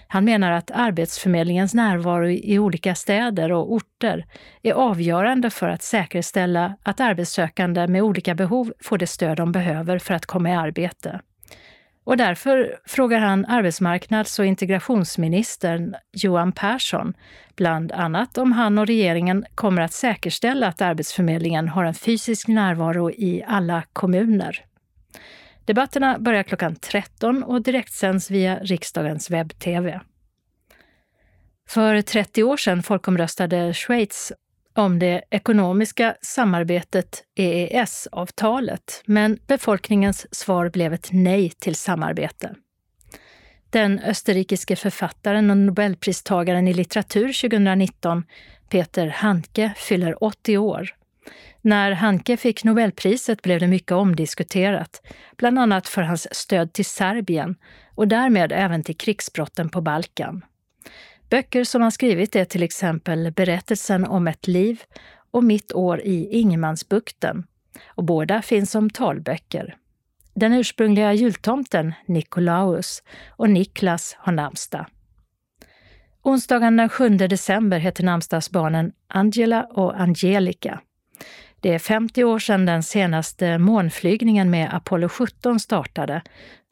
[0.08, 4.26] Han menar att Arbetsförmedlingens närvaro i olika städer och orter
[4.62, 10.00] är avgörande för att säkerställa att arbetssökande med olika behov får det stöd de behöver
[10.00, 11.22] för att komma i arbete.
[12.04, 17.14] Och därför frågar han arbetsmarknads och integrationsministern Johan Persson
[17.56, 23.12] bland annat om han och regeringen kommer att säkerställa att Arbetsförmedlingen har en fysisk närvaro
[23.12, 24.66] i alla kommuner.
[25.66, 30.02] Debatterna börjar klockan 13 och direktsänds via riksdagens webb-tv.
[31.70, 34.34] För 30 år sedan folkomröstade Schweiz
[34.74, 42.56] om det ekonomiska samarbetet EES-avtalet, men befolkningens svar blev ett nej till samarbete.
[43.70, 48.24] Den österrikiske författaren och nobelpristagaren i litteratur 2019,
[48.70, 50.90] Peter Handke, fyller 80 år.
[51.62, 55.02] När Handke fick Nobelpriset blev det mycket omdiskuterat,
[55.38, 57.56] bland annat för hans stöd till Serbien
[57.96, 60.42] och därmed även till krigsbrotten på Balkan.
[61.32, 64.84] Böcker som han skrivit är till exempel Berättelsen om ett liv
[65.32, 67.44] och Mitt år i Ingemansbukten.
[67.88, 69.76] Och båda finns som talböcker.
[70.34, 74.86] Den ursprungliga jultomten, Nikolaus, och Niklas har namnsdag.
[76.22, 80.80] Onsdagen den 7 december heter namnsdagsbarnen Angela och Angelica.
[81.60, 86.22] Det är 50 år sedan den senaste månflygningen med Apollo 17 startade,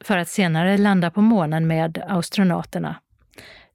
[0.04, 2.96] för att senare landa på månen med astronauterna.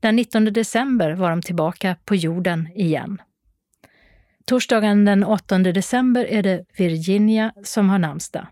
[0.06, 3.22] Den 19 december var de tillbaka på jorden igen.
[4.45, 8.47] Torsdagen den 8 december är det Virginia som har namnsdag.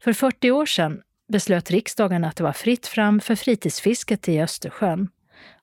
[0.00, 1.00] För 40 år sedan
[1.32, 5.08] beslöt riksdagen att det var fritt fram för fritidsfisket i Östersjön.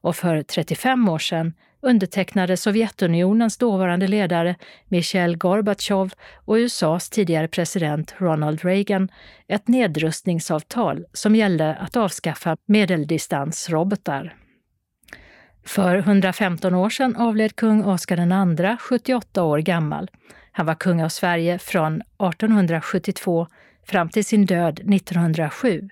[0.02, 4.56] Och för 35 år sedan undertecknade Sovjetunionens dåvarande ledare
[4.88, 6.14] Michail Gorbatjov
[6.46, 9.10] och USAs tidigare president Ronald Reagan
[9.48, 14.45] ett nedrustningsavtal som gällde att avskaffa medeldistansrobotar.
[15.66, 20.12] För 115 år sedan avled kung Oscar II, 78 år gammal.
[20.52, 23.48] Han var kung av Sverige från 1872
[23.88, 25.90] fram till sin död 1907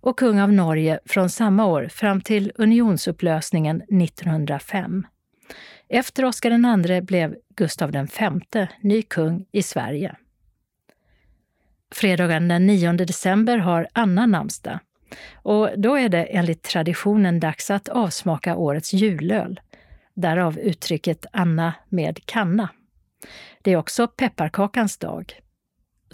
[0.00, 5.06] och kung av Norge från samma år fram till unionsupplösningen 1905.
[5.88, 8.06] Efter Oscar II blev Gustav V
[8.80, 10.16] ny kung i Sverige.
[11.94, 14.78] Fredagen den 9 december har Anna namnsdag.
[15.34, 19.60] Och då är det enligt traditionen dags att avsmaka årets julöl.
[20.14, 22.68] Därav uttrycket Anna med kanna.
[23.62, 25.32] Det är också pepparkakans dag.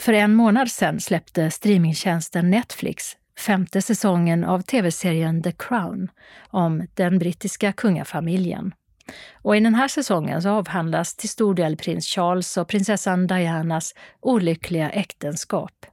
[0.01, 6.09] För en månad sedan släppte streamingtjänsten Netflix femte säsongen av tv-serien The Crown
[6.51, 8.75] om den brittiska kungafamiljen.
[9.43, 13.95] Och I den här säsongen så avhandlas till stor del prins Charles och prinsessan Dianas
[14.21, 15.87] olyckliga äktenskap.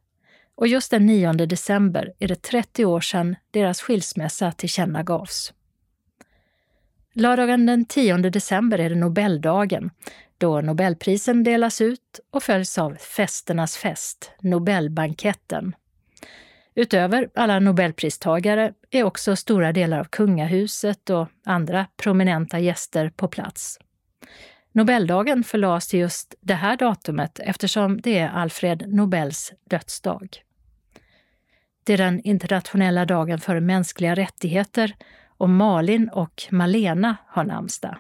[0.56, 5.54] Och just den 9 december är det 30 år sedan deras skilsmässa tillkännagavs.
[7.14, 9.92] Lördagen den 10 december är det Nobeldagen,
[10.38, 15.76] då Nobelprisen delas ut och följs av festernas fest, Nobelbanketten.
[16.76, 23.80] Utöver alla Nobelpristagare är också stora delar av kungahuset och andra prominenta gäster på plats.
[24.76, 30.30] Nobeldagen förlades till just det här datumet eftersom det är Alfred Nobels dödsdag.
[31.84, 34.96] Det är den internationella dagen för mänskliga rättigheter
[35.38, 37.98] och Malin och Malena har namnsdag.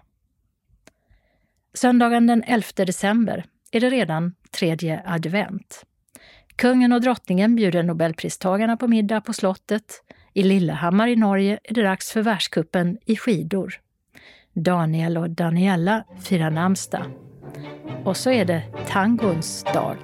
[1.74, 5.86] Söndagen den 11 december är det redan tredje advent.
[6.56, 10.04] Kungen och drottningen bjuder Nobelpristagarna på middag på slottet.
[10.34, 13.85] I Lillehammar i Norge är det dags för världskuppen i skidor.
[14.56, 17.06] Daniel och Daniela firar namnsdag.
[18.04, 19.98] Och så är det tangons dag.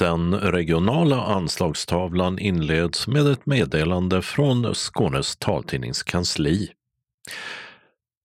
[0.00, 6.68] Den regionala anslagstavlan inleds med ett meddelande från Skånes taltidningskansli.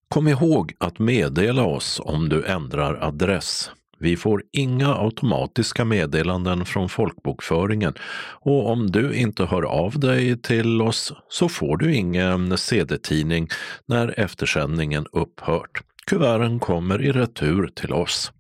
[0.10, 3.72] Kom ihåg att meddela oss om du ändrar adress.
[4.00, 7.94] Vi får inga automatiska meddelanden från folkbokföringen
[8.42, 13.48] och om du inte hör av dig till oss så får du ingen CD-tidning
[13.86, 15.82] när eftersändningen upphört.
[16.08, 18.32] Kuverten kommer i retur till oss.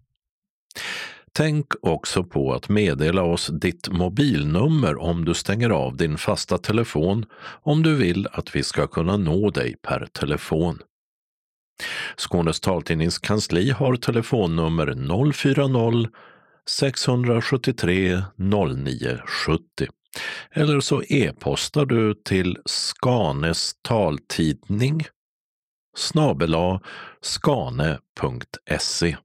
[1.38, 7.26] Tänk också på att meddela oss ditt mobilnummer om du stänger av din fasta telefon
[7.64, 10.80] om du vill att vi ska kunna nå dig per telefon.
[12.18, 14.88] Skånes taltidnings kansli har telefonnummer
[15.34, 16.10] 040
[16.70, 19.88] 673 0970
[20.52, 25.06] eller så e-postar du till Skanes taltidning
[25.98, 26.82] snabela
[27.22, 29.18] skane.se.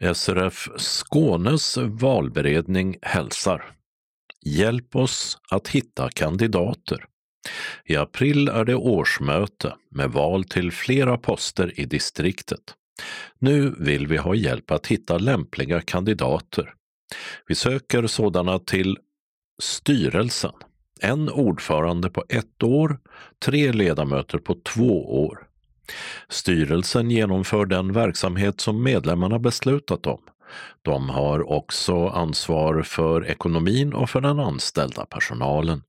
[0.00, 3.64] SRF Skånes valberedning hälsar.
[4.46, 7.04] Hjälp oss att hitta kandidater.
[7.84, 12.74] I april är det årsmöte med val till flera poster i distriktet.
[13.38, 16.74] Nu vill vi ha hjälp att hitta lämpliga kandidater.
[17.46, 18.98] Vi söker sådana till
[19.62, 20.52] styrelsen.
[21.00, 22.98] En ordförande på ett år,
[23.44, 25.48] tre ledamöter på två år.
[26.28, 30.20] Styrelsen genomför den verksamhet som medlemmarna beslutat om.
[30.82, 35.82] De har också ansvar för ekonomin och för den anställda personalen.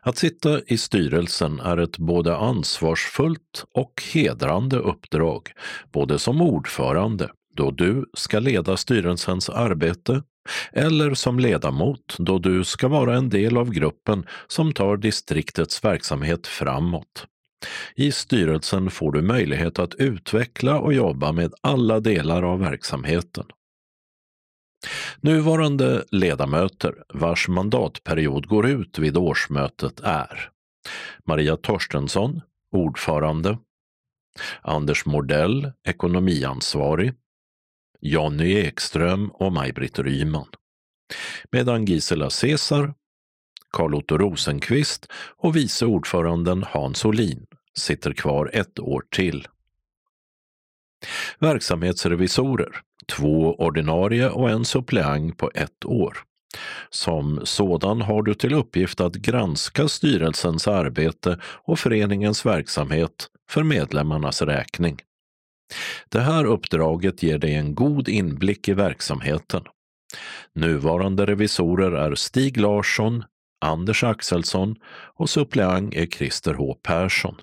[0.00, 5.52] Att sitta i styrelsen är ett både ansvarsfullt och hedrande uppdrag,
[5.92, 10.22] både som ordförande, då du ska leda styrelsens arbete,
[10.72, 16.46] eller som ledamot, då du ska vara en del av gruppen som tar distriktets verksamhet
[16.46, 17.26] framåt.
[17.94, 23.44] I styrelsen får du möjlighet att utveckla och jobba med alla delar av verksamheten.
[25.20, 30.50] Nuvarande ledamöter vars mandatperiod går ut vid årsmötet är
[31.24, 32.40] Maria Torstensson,
[32.72, 33.58] ordförande,
[34.62, 37.14] Anders Mordell, ekonomiansvarig,
[38.00, 40.48] Jonny Ekström och Maj-Britt Ryman.
[41.52, 42.94] Medan Gisela Cesar,
[43.70, 45.06] Carl-Otto Rosenqvist
[45.36, 47.46] och vice ordföranden Hans Olin
[47.78, 49.48] sitter kvar ett år till.
[51.38, 56.18] Verksamhetsrevisorer, två ordinarie och en suppleant på ett år.
[56.90, 64.42] Som sådan har du till uppgift att granska styrelsens arbete och föreningens verksamhet för medlemmarnas
[64.42, 64.98] räkning.
[66.08, 69.62] Det här uppdraget ger dig en god inblick i verksamheten.
[70.54, 73.24] Nuvarande revisorer är Stig Larsson,
[73.60, 74.76] Anders Axelsson
[75.14, 77.34] och suppleant är Christer H Persson.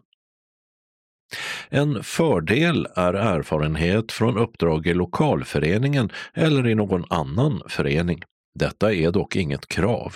[1.70, 8.24] En fördel är erfarenhet från uppdrag i lokalföreningen eller i någon annan förening.
[8.60, 10.16] Detta är dock inget krav.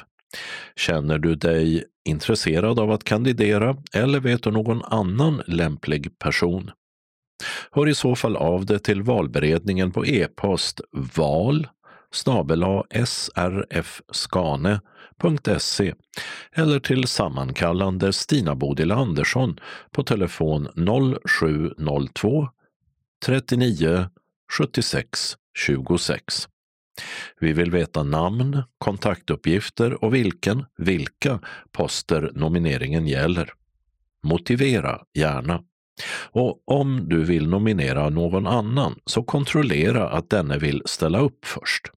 [0.76, 6.72] Känner du dig intresserad av att kandidera eller vet du någon annan lämplig person?
[7.72, 10.82] Hör i så fall av dig till valberedningen på e-post
[11.16, 11.68] val
[12.12, 13.84] srfskane.se
[16.52, 19.60] eller till sammankallande Stina Bodil Andersson
[19.92, 20.68] på telefon
[21.28, 22.50] 0702
[23.26, 24.06] 39
[24.52, 26.48] 76 26.
[27.40, 31.40] Vi vill veta namn, kontaktuppgifter och vilken, vilka
[31.72, 33.54] poster nomineringen gäller.
[34.24, 35.64] Motivera gärna.
[36.32, 41.92] Och om du vill nominera någon annan så kontrollera att denne vill ställa upp först.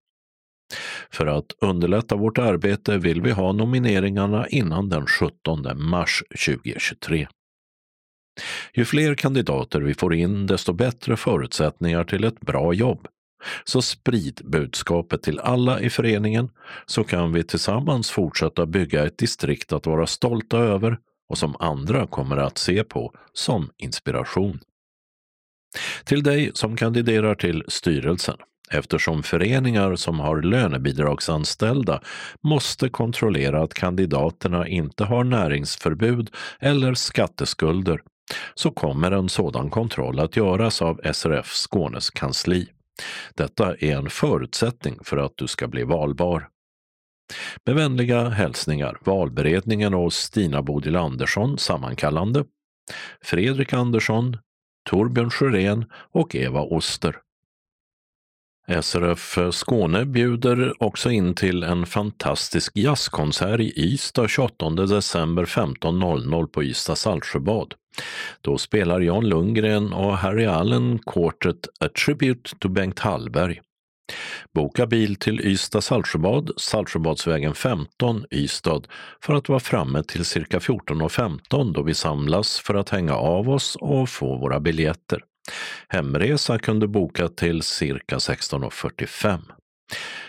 [1.11, 7.29] För att underlätta vårt arbete vill vi ha nomineringarna innan den 17 mars 2023.
[8.75, 13.09] Ju fler kandidater vi får in, desto bättre förutsättningar till ett bra jobb.
[13.65, 16.51] Så sprid budskapet till alla i föreningen
[16.87, 20.99] så kan vi tillsammans fortsätta bygga ett distrikt att vara stolta över
[21.29, 24.61] och som andra kommer att se på som inspiration.
[26.05, 28.37] Till dig som kandiderar till styrelsen
[28.73, 32.01] eftersom föreningar som har lönebidragsanställda
[32.43, 38.01] måste kontrollera att kandidaterna inte har näringsförbud eller skatteskulder
[38.55, 42.69] så kommer en sådan kontroll att göras av SRF Skånes kansli.
[43.35, 46.49] Detta är en förutsättning för att du ska bli valbar.
[47.67, 52.45] Med vänliga hälsningar valberedningen och Stina Bodil Andersson sammankallande,
[53.25, 54.37] Fredrik Andersson,
[54.91, 57.17] Torbjörn Sjörén och Eva Oster.
[58.81, 66.63] SRF Skåne bjuder också in till en fantastisk jazzkonsert i Ystad 28 december 15.00 på
[66.63, 67.75] Ystad Saltsjöbad.
[68.41, 73.61] Då spelar Jan Lundgren och Harry Allen Quartet A Tribute to Bengt Hallberg.
[74.55, 78.83] Boka bil till Ystad Saltsjöbad, Saltsjöbadsvägen 15, Ystad,
[79.21, 83.77] för att vara framme till cirka 14.15 då vi samlas för att hänga av oss
[83.81, 85.23] och få våra biljetter.
[85.89, 89.39] Hemresa kunde boka till cirka 16.45.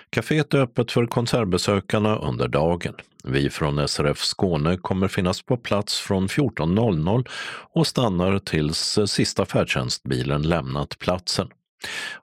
[0.09, 2.93] Caféet är öppet för konsertbesökarna under dagen.
[3.23, 7.27] Vi från SRF Skåne kommer finnas på plats från 14.00
[7.73, 11.47] och stannar tills sista färdtjänstbilen lämnat platsen.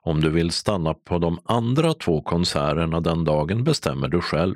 [0.01, 4.55] Om du vill stanna på de andra två konserterna den dagen bestämmer du själv.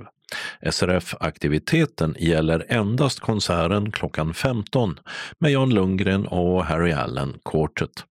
[0.72, 5.00] SRF-aktiviteten gäller endast konserten klockan 15
[5.40, 8.04] med Jan Lundgren och Harry Allen Quartet.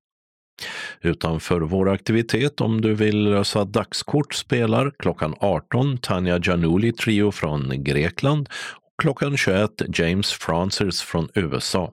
[1.00, 7.84] Utanför vår aktivitet om du vill lösa dagskort spelar klockan 18 Tanja Giannuli Trio från
[7.84, 11.92] Grekland och klockan 21 James Francis från USA.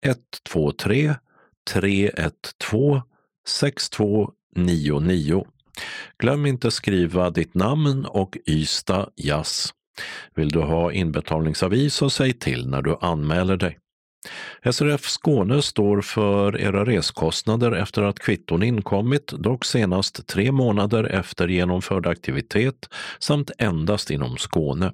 [0.05, 1.15] 123
[1.71, 3.01] 312
[3.49, 5.47] 6299.
[6.19, 9.75] Glöm inte skriva ditt namn och Ystad Jazz.
[10.35, 13.79] Vill du ha inbetalningsavis så säg till när du anmäler dig.
[14.73, 21.49] SRF Skåne står för era reskostnader efter att kvitton inkommit, dock senast tre månader efter
[21.49, 24.93] genomförd aktivitet samt endast inom Skåne.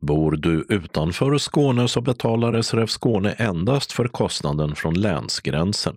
[0.00, 5.96] Bor du utanför Skåne så betalar SRF Skåne endast för kostnaden från länsgränsen.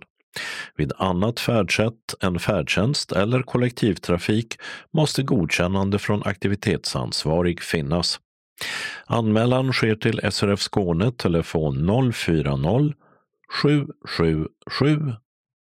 [0.76, 4.58] Vid annat färdsätt än färdtjänst eller kollektivtrafik
[4.94, 8.20] måste godkännande från aktivitetsansvarig finnas.
[9.06, 12.94] Anmälan sker till SRF Skåne, telefon 040
[13.62, 15.14] 777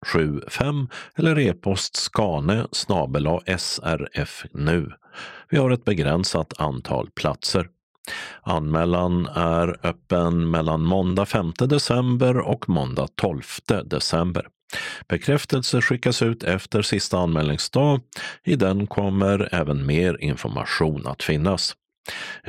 [0.05, 2.67] 75 eller e-post skane
[3.57, 4.91] srf nu.
[5.49, 7.67] Vi har ett begränsat antal platser.
[8.41, 13.41] Anmälan är öppen mellan måndag 5 december och måndag 12
[13.85, 14.47] december.
[15.07, 18.01] Bekräftelse skickas ut efter sista anmälningsdag.
[18.43, 21.75] I den kommer även mer information att finnas.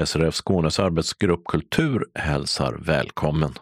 [0.06, 3.52] SRF Skånes arbetsgrupp Kultur hälsar välkommen.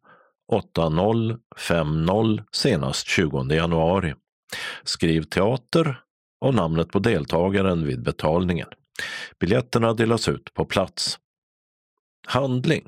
[0.49, 4.15] 8050 senast 20 januari.
[4.85, 6.01] Skriv teater
[6.41, 8.69] och namnet på deltagaren vid betalningen.
[9.41, 11.19] Biljetterna delas ut på plats.
[12.27, 12.87] Handling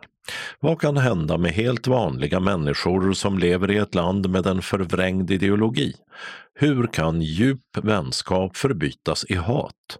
[0.61, 5.31] vad kan hända med helt vanliga människor som lever i ett land med en förvrängd
[5.31, 5.95] ideologi?
[6.55, 9.99] Hur kan djup vänskap förbytas i hat?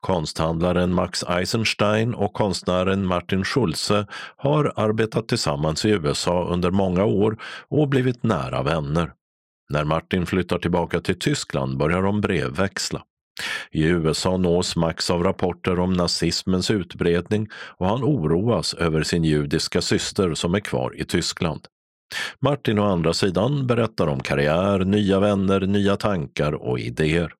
[0.00, 4.06] Konsthandlaren Max Eisenstein och konstnären Martin Schulze
[4.36, 7.36] har arbetat tillsammans i USA under många år
[7.68, 9.12] och blivit nära vänner.
[9.70, 13.02] När Martin flyttar tillbaka till Tyskland börjar de brevväxla.
[13.70, 19.80] I USA nås Max av rapporter om nazismens utbredning och han oroas över sin judiska
[19.80, 21.60] syster som är kvar i Tyskland.
[22.40, 27.32] Martin å andra sidan berättar om karriär, nya vänner, nya tankar och idéer.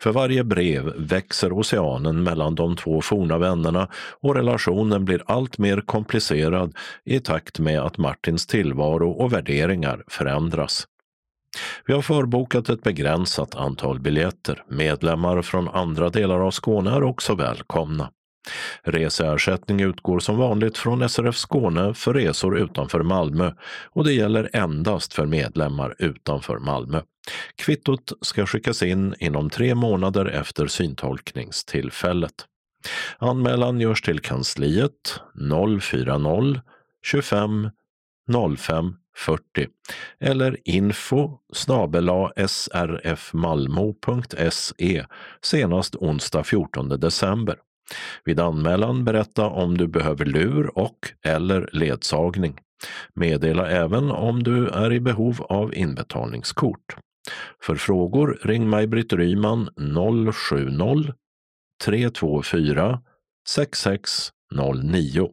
[0.00, 3.88] För varje brev växer oceanen mellan de två forna vännerna
[4.20, 10.86] och relationen blir allt mer komplicerad i takt med att Martins tillvaro och värderingar förändras.
[11.86, 14.64] Vi har förbokat ett begränsat antal biljetter.
[14.68, 18.10] Medlemmar från andra delar av Skåne är också välkomna.
[18.82, 23.52] Reseersättning utgår som vanligt från SRF Skåne för resor utanför Malmö
[23.84, 27.00] och det gäller endast för medlemmar utanför Malmö.
[27.56, 32.34] Kvittot ska skickas in inom tre månader efter syntolkningstillfället.
[33.18, 35.20] Anmälan görs till kansliet
[35.80, 36.60] 040
[37.02, 37.70] 25
[38.58, 39.68] 05 40
[40.20, 43.06] eller info srfmalmo.se
[45.42, 47.56] senast onsdag 14 december.
[48.24, 52.60] Vid anmälan berätta om du behöver lur och eller ledsagning.
[53.14, 56.96] Meddela även om du är i behov av inbetalningskort.
[57.62, 59.68] För frågor ring Maj-Britt Ryman
[60.32, 61.12] 070
[61.84, 63.00] 324
[63.48, 65.30] 6609.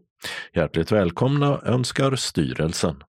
[0.53, 3.03] Hjärtligt välkomna önskar styrelsen.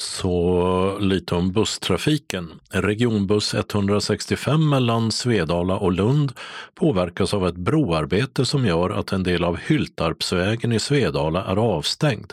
[0.00, 2.60] Så lite om busstrafiken.
[2.70, 6.32] Regionbuss 165 mellan Svedala och Lund
[6.74, 12.32] påverkas av ett broarbete som gör att en del av Hyltarpsvägen i Svedala är avstängd.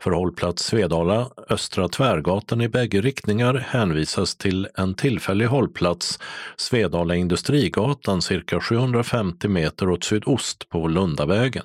[0.00, 6.18] För hållplats Svedala, Östra Tvärgatan i bägge riktningar hänvisas till en tillfällig hållplats
[6.56, 11.64] Svedala Industrigatan cirka 750 meter åt sydost på Lundavägen.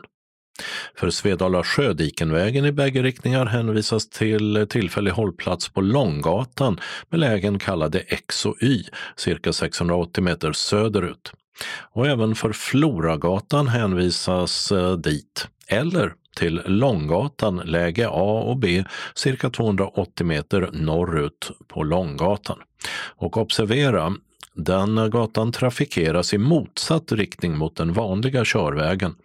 [0.95, 6.79] För Svedala Sjödikenvägen i bägge riktningar hänvisas till tillfällig hållplats på Långgatan
[7.09, 8.84] med lägen kallade X och Y,
[9.15, 11.31] cirka 680 meter söderut.
[11.93, 19.49] Och även för Floragatan hänvisas eh, dit, eller till Långgatan, läge A och B, cirka
[19.49, 22.57] 280 meter norrut på Långgatan.
[23.15, 24.13] Och observera,
[24.57, 29.15] den gatan trafikeras i motsatt riktning mot den vanliga körvägen.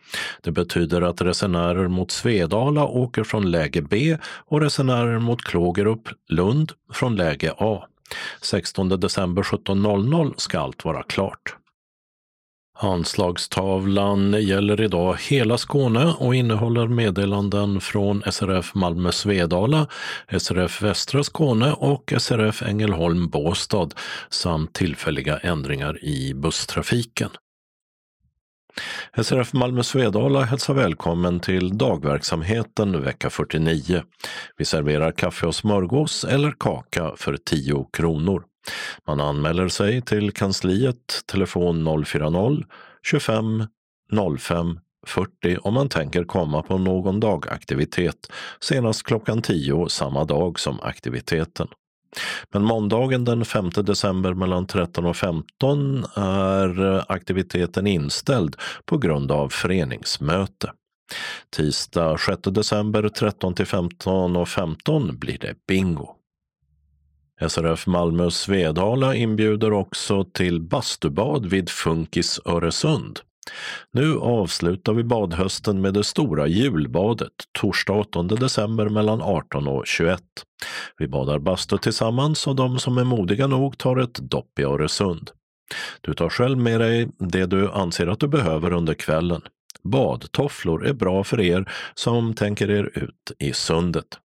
[0.43, 6.73] Det betyder att resenärer mot Svedala åker från läge B och resenärer mot Klågerup, Lund
[6.93, 7.85] från läge A.
[8.43, 11.57] 16 december 17.00 ska allt vara klart.
[12.83, 19.87] Anslagstavlan gäller idag hela Skåne och innehåller meddelanden från SRF Malmö Svedala,
[20.39, 23.89] SRF Västra Skåne och SRF Ängelholm Båstad
[24.31, 27.31] samt tillfälliga ändringar i busstrafiken.
[29.23, 34.03] SRF Malmö Svedala hälsar välkommen till dagverksamheten vecka 49.
[34.57, 38.45] Vi serverar kaffe och smörgås eller kaka för 10 kronor.
[39.07, 43.67] Man anmäler sig till kansliet, telefon 040-25
[44.39, 50.81] 05 40 om man tänker komma på någon dagaktivitet senast klockan 10 samma dag som
[50.81, 51.69] aktiviteten.
[52.53, 59.49] Men måndagen den 5 december mellan 13 och 15 är aktiviteten inställd på grund av
[59.49, 60.73] föreningsmöte.
[61.57, 66.17] Tisdag 6 december 13 till 15 och 15 blir det bingo.
[67.49, 73.21] SRF Malmö Svedala inbjuder också till bastubad vid Funkis Öresund.
[73.93, 80.23] Nu avslutar vi badhösten med det stora julbadet torsdag 8 december mellan 18 och 21.
[80.99, 85.31] Vi badar bastu tillsammans och de som är modiga nog tar ett dopp i Öresund.
[86.01, 89.43] Du tar själv med dig det du anser att du behöver under kvällen.
[89.83, 94.19] Badtofflor är bra för er som tänker er ut i sundet.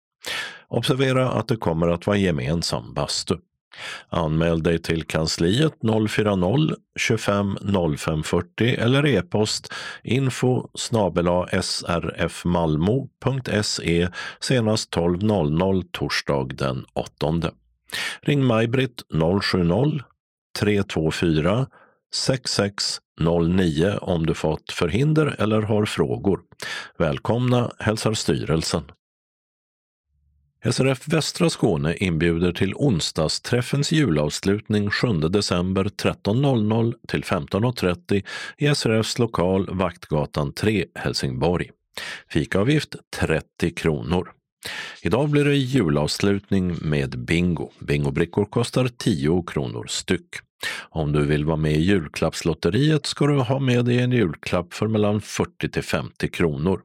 [0.67, 3.35] Observera att det kommer att vara gemensam bastu.
[4.09, 5.73] Anmäl dig till kansliet
[6.09, 7.57] 040 25
[7.97, 9.73] 05 40 eller e-post
[10.03, 12.09] info srfmalmo.se
[14.39, 17.51] senast 12.00 torsdag den 8.
[18.21, 19.03] Ring Maj-Britt
[19.41, 20.01] 070
[20.59, 21.67] 324
[22.13, 26.39] 6609 om du fått förhinder eller har frågor.
[26.97, 28.83] Välkomna hälsar styrelsen.
[30.71, 38.23] SRF Västra Skåne inbjuder till onsdagsträffens julavslutning 7 december 13.00 till 15.30
[38.57, 41.71] i SRFs lokal Vaktgatan 3, Helsingborg.
[42.29, 44.31] Fikaavgift 30 kronor.
[45.01, 47.71] Idag blir det julavslutning med bingo.
[47.79, 50.27] Bingobrickor kostar 10 kronor styck.
[50.89, 54.87] Om du vill vara med i julklappslotteriet ska du ha med dig en julklapp för
[54.87, 56.81] mellan 40 till 50 kronor.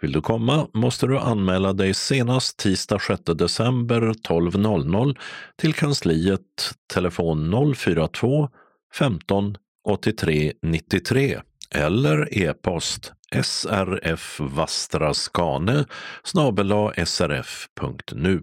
[0.00, 5.18] Vill du komma måste du anmäla dig senast tisdag 6 december 12.00
[5.56, 8.48] till kansliet telefon 042
[8.94, 9.56] 15
[9.88, 11.40] 83 93
[11.74, 13.12] eller e-post
[13.42, 15.84] srfvastraskane
[17.04, 18.42] srf.nu.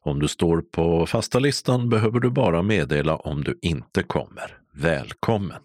[0.00, 4.58] Om du står på fasta listan behöver du bara meddela om du inte kommer.
[4.72, 5.60] Välkommen!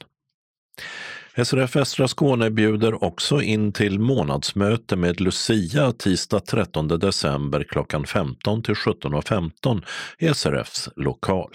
[1.44, 8.64] SRF Västra Skåne bjuder också in till månadsmöte med Lucia tisdag 13 december klockan 15
[8.64, 9.84] till 17.15
[10.20, 11.50] i SRFs lokal.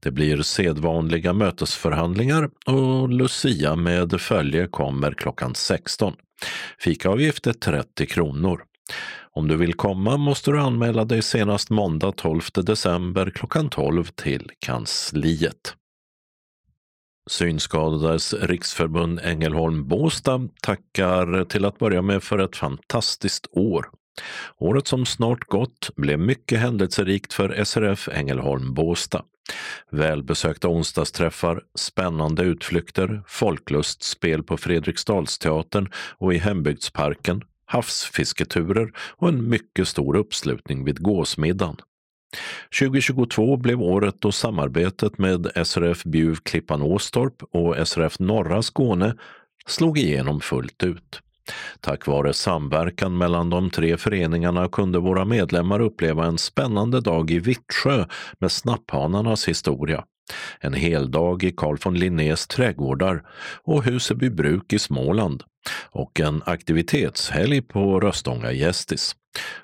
[0.00, 6.12] Det blir sedvanliga mötesförhandlingar och Lucia med följe kommer klockan 16.
[6.78, 8.62] Fikaavgift är 30 kronor.
[9.32, 14.50] Om du vill komma måste du anmäla dig senast måndag 12 december klockan 12 till
[14.66, 15.74] kansliet.
[17.30, 23.86] Synskadades riksförbund Ängelholm Båstad tackar till att börja med för ett fantastiskt år.
[24.58, 29.22] Året som snart gått blev mycket händelserikt för SRF Ängelholm Båstad.
[29.90, 35.88] Välbesökta onsdagsträffar, spännande utflykter, folklustspel på Fredriksdalsteatern
[36.18, 41.76] och i Hembygdsparken, havsfisketurer och en mycket stor uppslutning vid gåsmiddagen.
[42.78, 49.14] 2022 blev året då samarbetet med SRF Bjuv Klippan Åstorp och SRF Norra Skåne
[49.66, 51.20] slog igenom fullt ut.
[51.80, 57.38] Tack vare samverkan mellan de tre föreningarna kunde våra medlemmar uppleva en spännande dag i
[57.38, 58.06] Vittsjö
[58.38, 60.04] med snapphanarnas historia.
[60.60, 63.22] En hel dag i Carl von Linnés trädgårdar
[63.64, 65.42] och Huseby bruk i Småland
[65.90, 69.16] och en aktivitetshelg på Röstånga Gästis.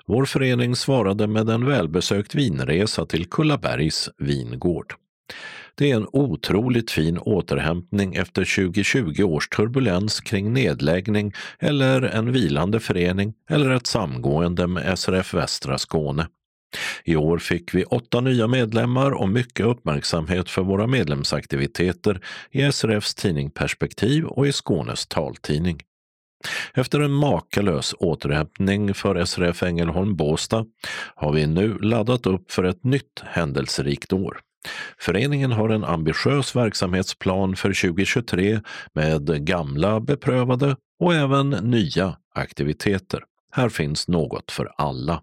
[0.05, 4.93] Vår förening svarade med en välbesökt vinresa till Kullabergs vingård.
[5.75, 12.79] Det är en otroligt fin återhämtning efter 2020 års turbulens kring nedläggning eller en vilande
[12.79, 16.27] förening eller ett samgående med SRF Västra Skåne.
[17.03, 22.21] I år fick vi åtta nya medlemmar och mycket uppmärksamhet för våra medlemsaktiviteter
[22.51, 25.81] i SRFs tidning Perspektiv och i Skånes taltidning.
[26.73, 30.65] Efter en makalös återhämtning för SRF Ängelholm Båstad
[31.15, 34.39] har vi nu laddat upp för ett nytt händelserikt år.
[34.99, 38.61] Föreningen har en ambitiös verksamhetsplan för 2023
[38.93, 43.23] med gamla beprövade och även nya aktiviteter.
[43.51, 45.21] Här finns något för alla.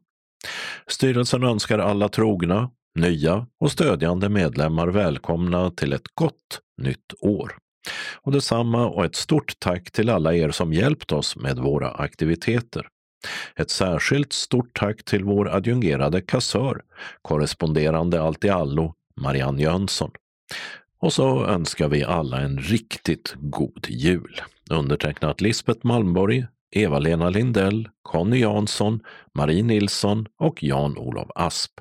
[0.87, 7.53] Styrelsen önskar alla trogna, nya och stödjande medlemmar välkomna till ett gott nytt år.
[8.23, 12.87] Och detsamma och ett stort tack till alla er som hjälpt oss med våra aktiviteter.
[13.57, 16.83] Ett särskilt stort tack till vår adjungerade kassör,
[17.23, 20.11] korresponderande allt i allo, Marianne Jönsson.
[21.01, 24.41] Och så önskar vi alla en riktigt god jul.
[24.71, 29.01] Undertecknat Lisbeth Malmborg, Eva-Lena Lindell, Conny Jansson,
[29.35, 31.81] Marie Nilsson och Jan-Olof Asp.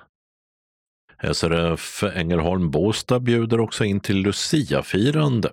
[1.33, 5.49] SRF Ängelholm Båstad bjuder också in till Lucia-firande.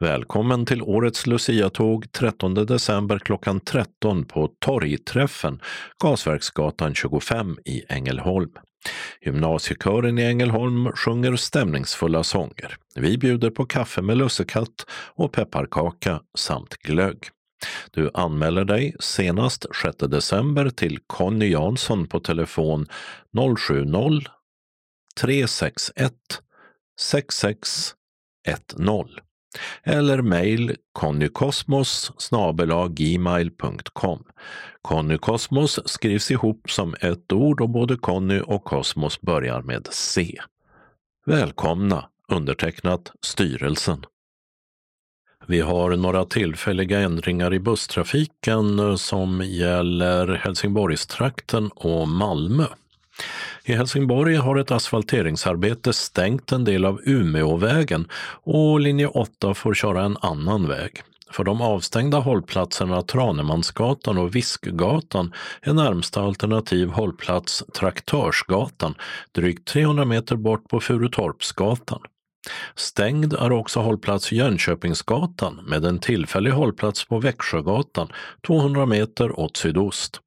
[0.00, 5.60] Välkommen till årets Lucia-tåg 13 december klockan 13 på Torgträffen,
[6.02, 8.50] Gasverksgatan 25 i Ängelholm.
[9.20, 12.76] Gymnasiekören i Ängelholm sjunger stämningsfulla sånger.
[12.94, 17.28] Vi bjuder på kaffe med lussekatt och pepparkaka samt glögg.
[17.90, 22.86] Du anmäler dig senast 6 december till Conny Jansson på telefon
[23.58, 24.20] 070
[25.20, 26.12] 361
[27.00, 29.33] 6610
[29.82, 32.12] eller mejl connykosmos
[32.90, 34.24] gmail.com.
[34.82, 40.38] Connykosmos skrivs ihop som ett ord och både Conny och Kosmos börjar med C.
[41.26, 42.08] Välkomna!
[42.28, 44.04] Undertecknat Styrelsen.
[45.46, 52.66] Vi har några tillfälliga ändringar i busstrafiken eh, som gäller Helsingborgstrakten och Malmö.
[53.66, 58.08] I Helsingborg har ett asfalteringsarbete stängt en del av Umeåvägen
[58.42, 61.02] och linje 8 får köra en annan väg.
[61.30, 65.32] För de avstängda hållplatserna Tranemansgatan och Viskgatan
[65.62, 68.94] är närmsta alternativ hållplats Traktörsgatan,
[69.32, 72.00] drygt 300 meter bort på Furutorpsgatan.
[72.74, 78.08] Stängd är också hållplats Jönköpingsgatan med en tillfällig hållplats på Växjögatan
[78.46, 80.20] 200 meter åt sydost.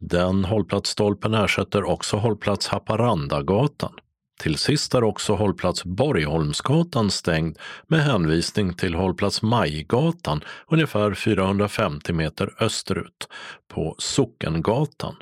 [0.00, 3.92] Den hållplatsstolpen ersätter också hållplats Haparandagatan.
[4.40, 12.54] Till sist är också hållplats Borgholmsgatan stängd med hänvisning till hållplats Majgatan ungefär 450 meter
[12.60, 13.28] österut
[13.68, 15.16] på Sockengatan.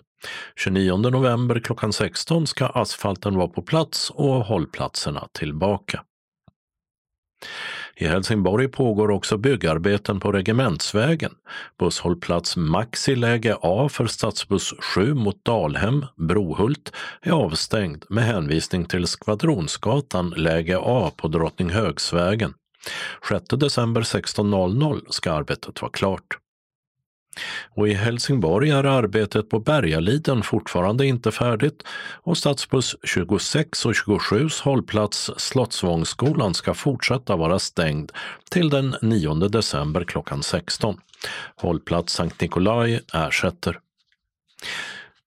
[0.57, 6.05] 29 november klockan 16 ska asfalten vara på plats och hållplatserna tillbaka.
[8.01, 11.32] I Helsingborg pågår också byggarbeten på Regementsvägen.
[11.78, 19.06] Busshållplats Maxi läge A för stadsbuss 7 mot Dalhem, Brohult, är avstängd med hänvisning till
[19.06, 22.55] Skvadronsgatan läge A på Drottninghögsvägen.
[23.28, 26.39] 6 december 16.00 ska arbetet vara klart.
[27.74, 31.82] Och i Helsingborg är arbetet på Bergaliden fortfarande inte färdigt
[32.23, 38.12] och stadsbuss 26 och 27 hållplats Slottsvångsskolan ska fortsätta vara stängd
[38.51, 40.97] till den 9 december klockan 16.
[41.57, 43.78] Hållplats Sankt Nikolaj ersätter.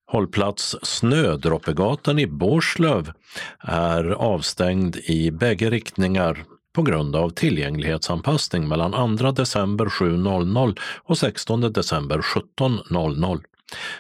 [0.06, 3.12] Hållplats Snödroppegatan i Bårslöv
[3.60, 11.62] är avstängd i bägge riktningar på grund av tillgänglighetsanpassning mellan 2 december 7.00 och 16
[11.62, 13.44] december 17.00.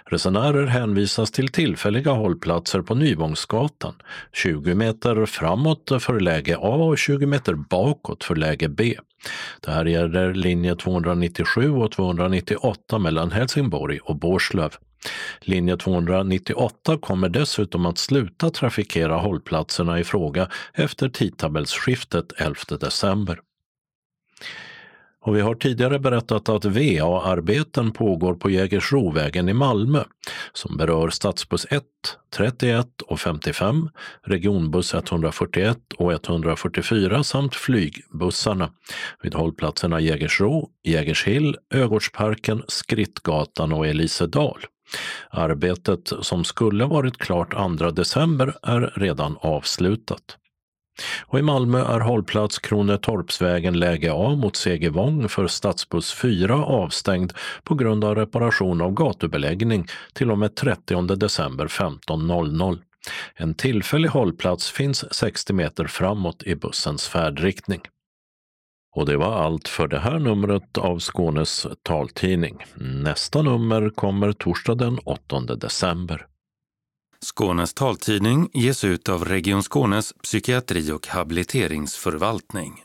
[0.06, 3.94] Resenärer hänvisas till tillfälliga hållplatser på Nyvångsgatan,
[4.34, 8.96] 20 meter framåt för läge A och 20 meter bakåt för läge B.
[9.62, 14.74] Det här gäller linje 297 och 298 mellan Helsingborg och Bårslöv.
[15.42, 23.40] Linje 298 kommer dessutom att sluta trafikera hållplatserna i fråga efter tidtabellsskiftet 11 december.
[25.26, 30.04] Och vi har tidigare berättat att VA-arbeten pågår på Jägersrovägen i Malmö
[30.54, 31.84] som berör stadsbuss 1,
[32.36, 33.90] 31 och 55,
[34.24, 38.72] regionbuss 141 och 144 samt flygbussarna
[39.22, 44.66] vid hållplatserna Jägersro, Jägershill, Ögårdsparken, Skrittgatan och Elisedal.
[45.30, 50.38] Arbetet som skulle varit klart 2 december är redan avslutat.
[51.26, 57.34] Och I Malmö är hållplats Kronetorpsvägen läge A mot Segevång för stadsbuss 4 avstängd
[57.64, 62.80] på grund av reparation av gatubeläggning till och med 30 december 15.00.
[63.36, 67.82] En tillfällig hållplats finns 60 meter framåt i bussens färdriktning.
[68.96, 72.58] Och det var allt för det här numret av Skånes taltidning.
[72.76, 76.28] Nästa nummer kommer torsdag den 8 december.
[77.24, 82.84] Skånes taltidning ges ut av Region Skånes psykiatri och habiliteringsförvaltning.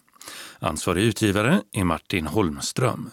[0.59, 3.11] Ansvarig utgivare är Martin Holmström.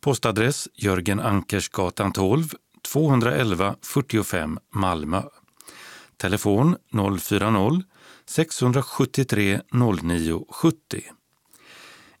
[0.00, 2.44] Postadress Jörgen Ankersgatan 12,
[2.92, 5.22] 211 45 Malmö.
[6.16, 11.02] Telefon 040-673 0970.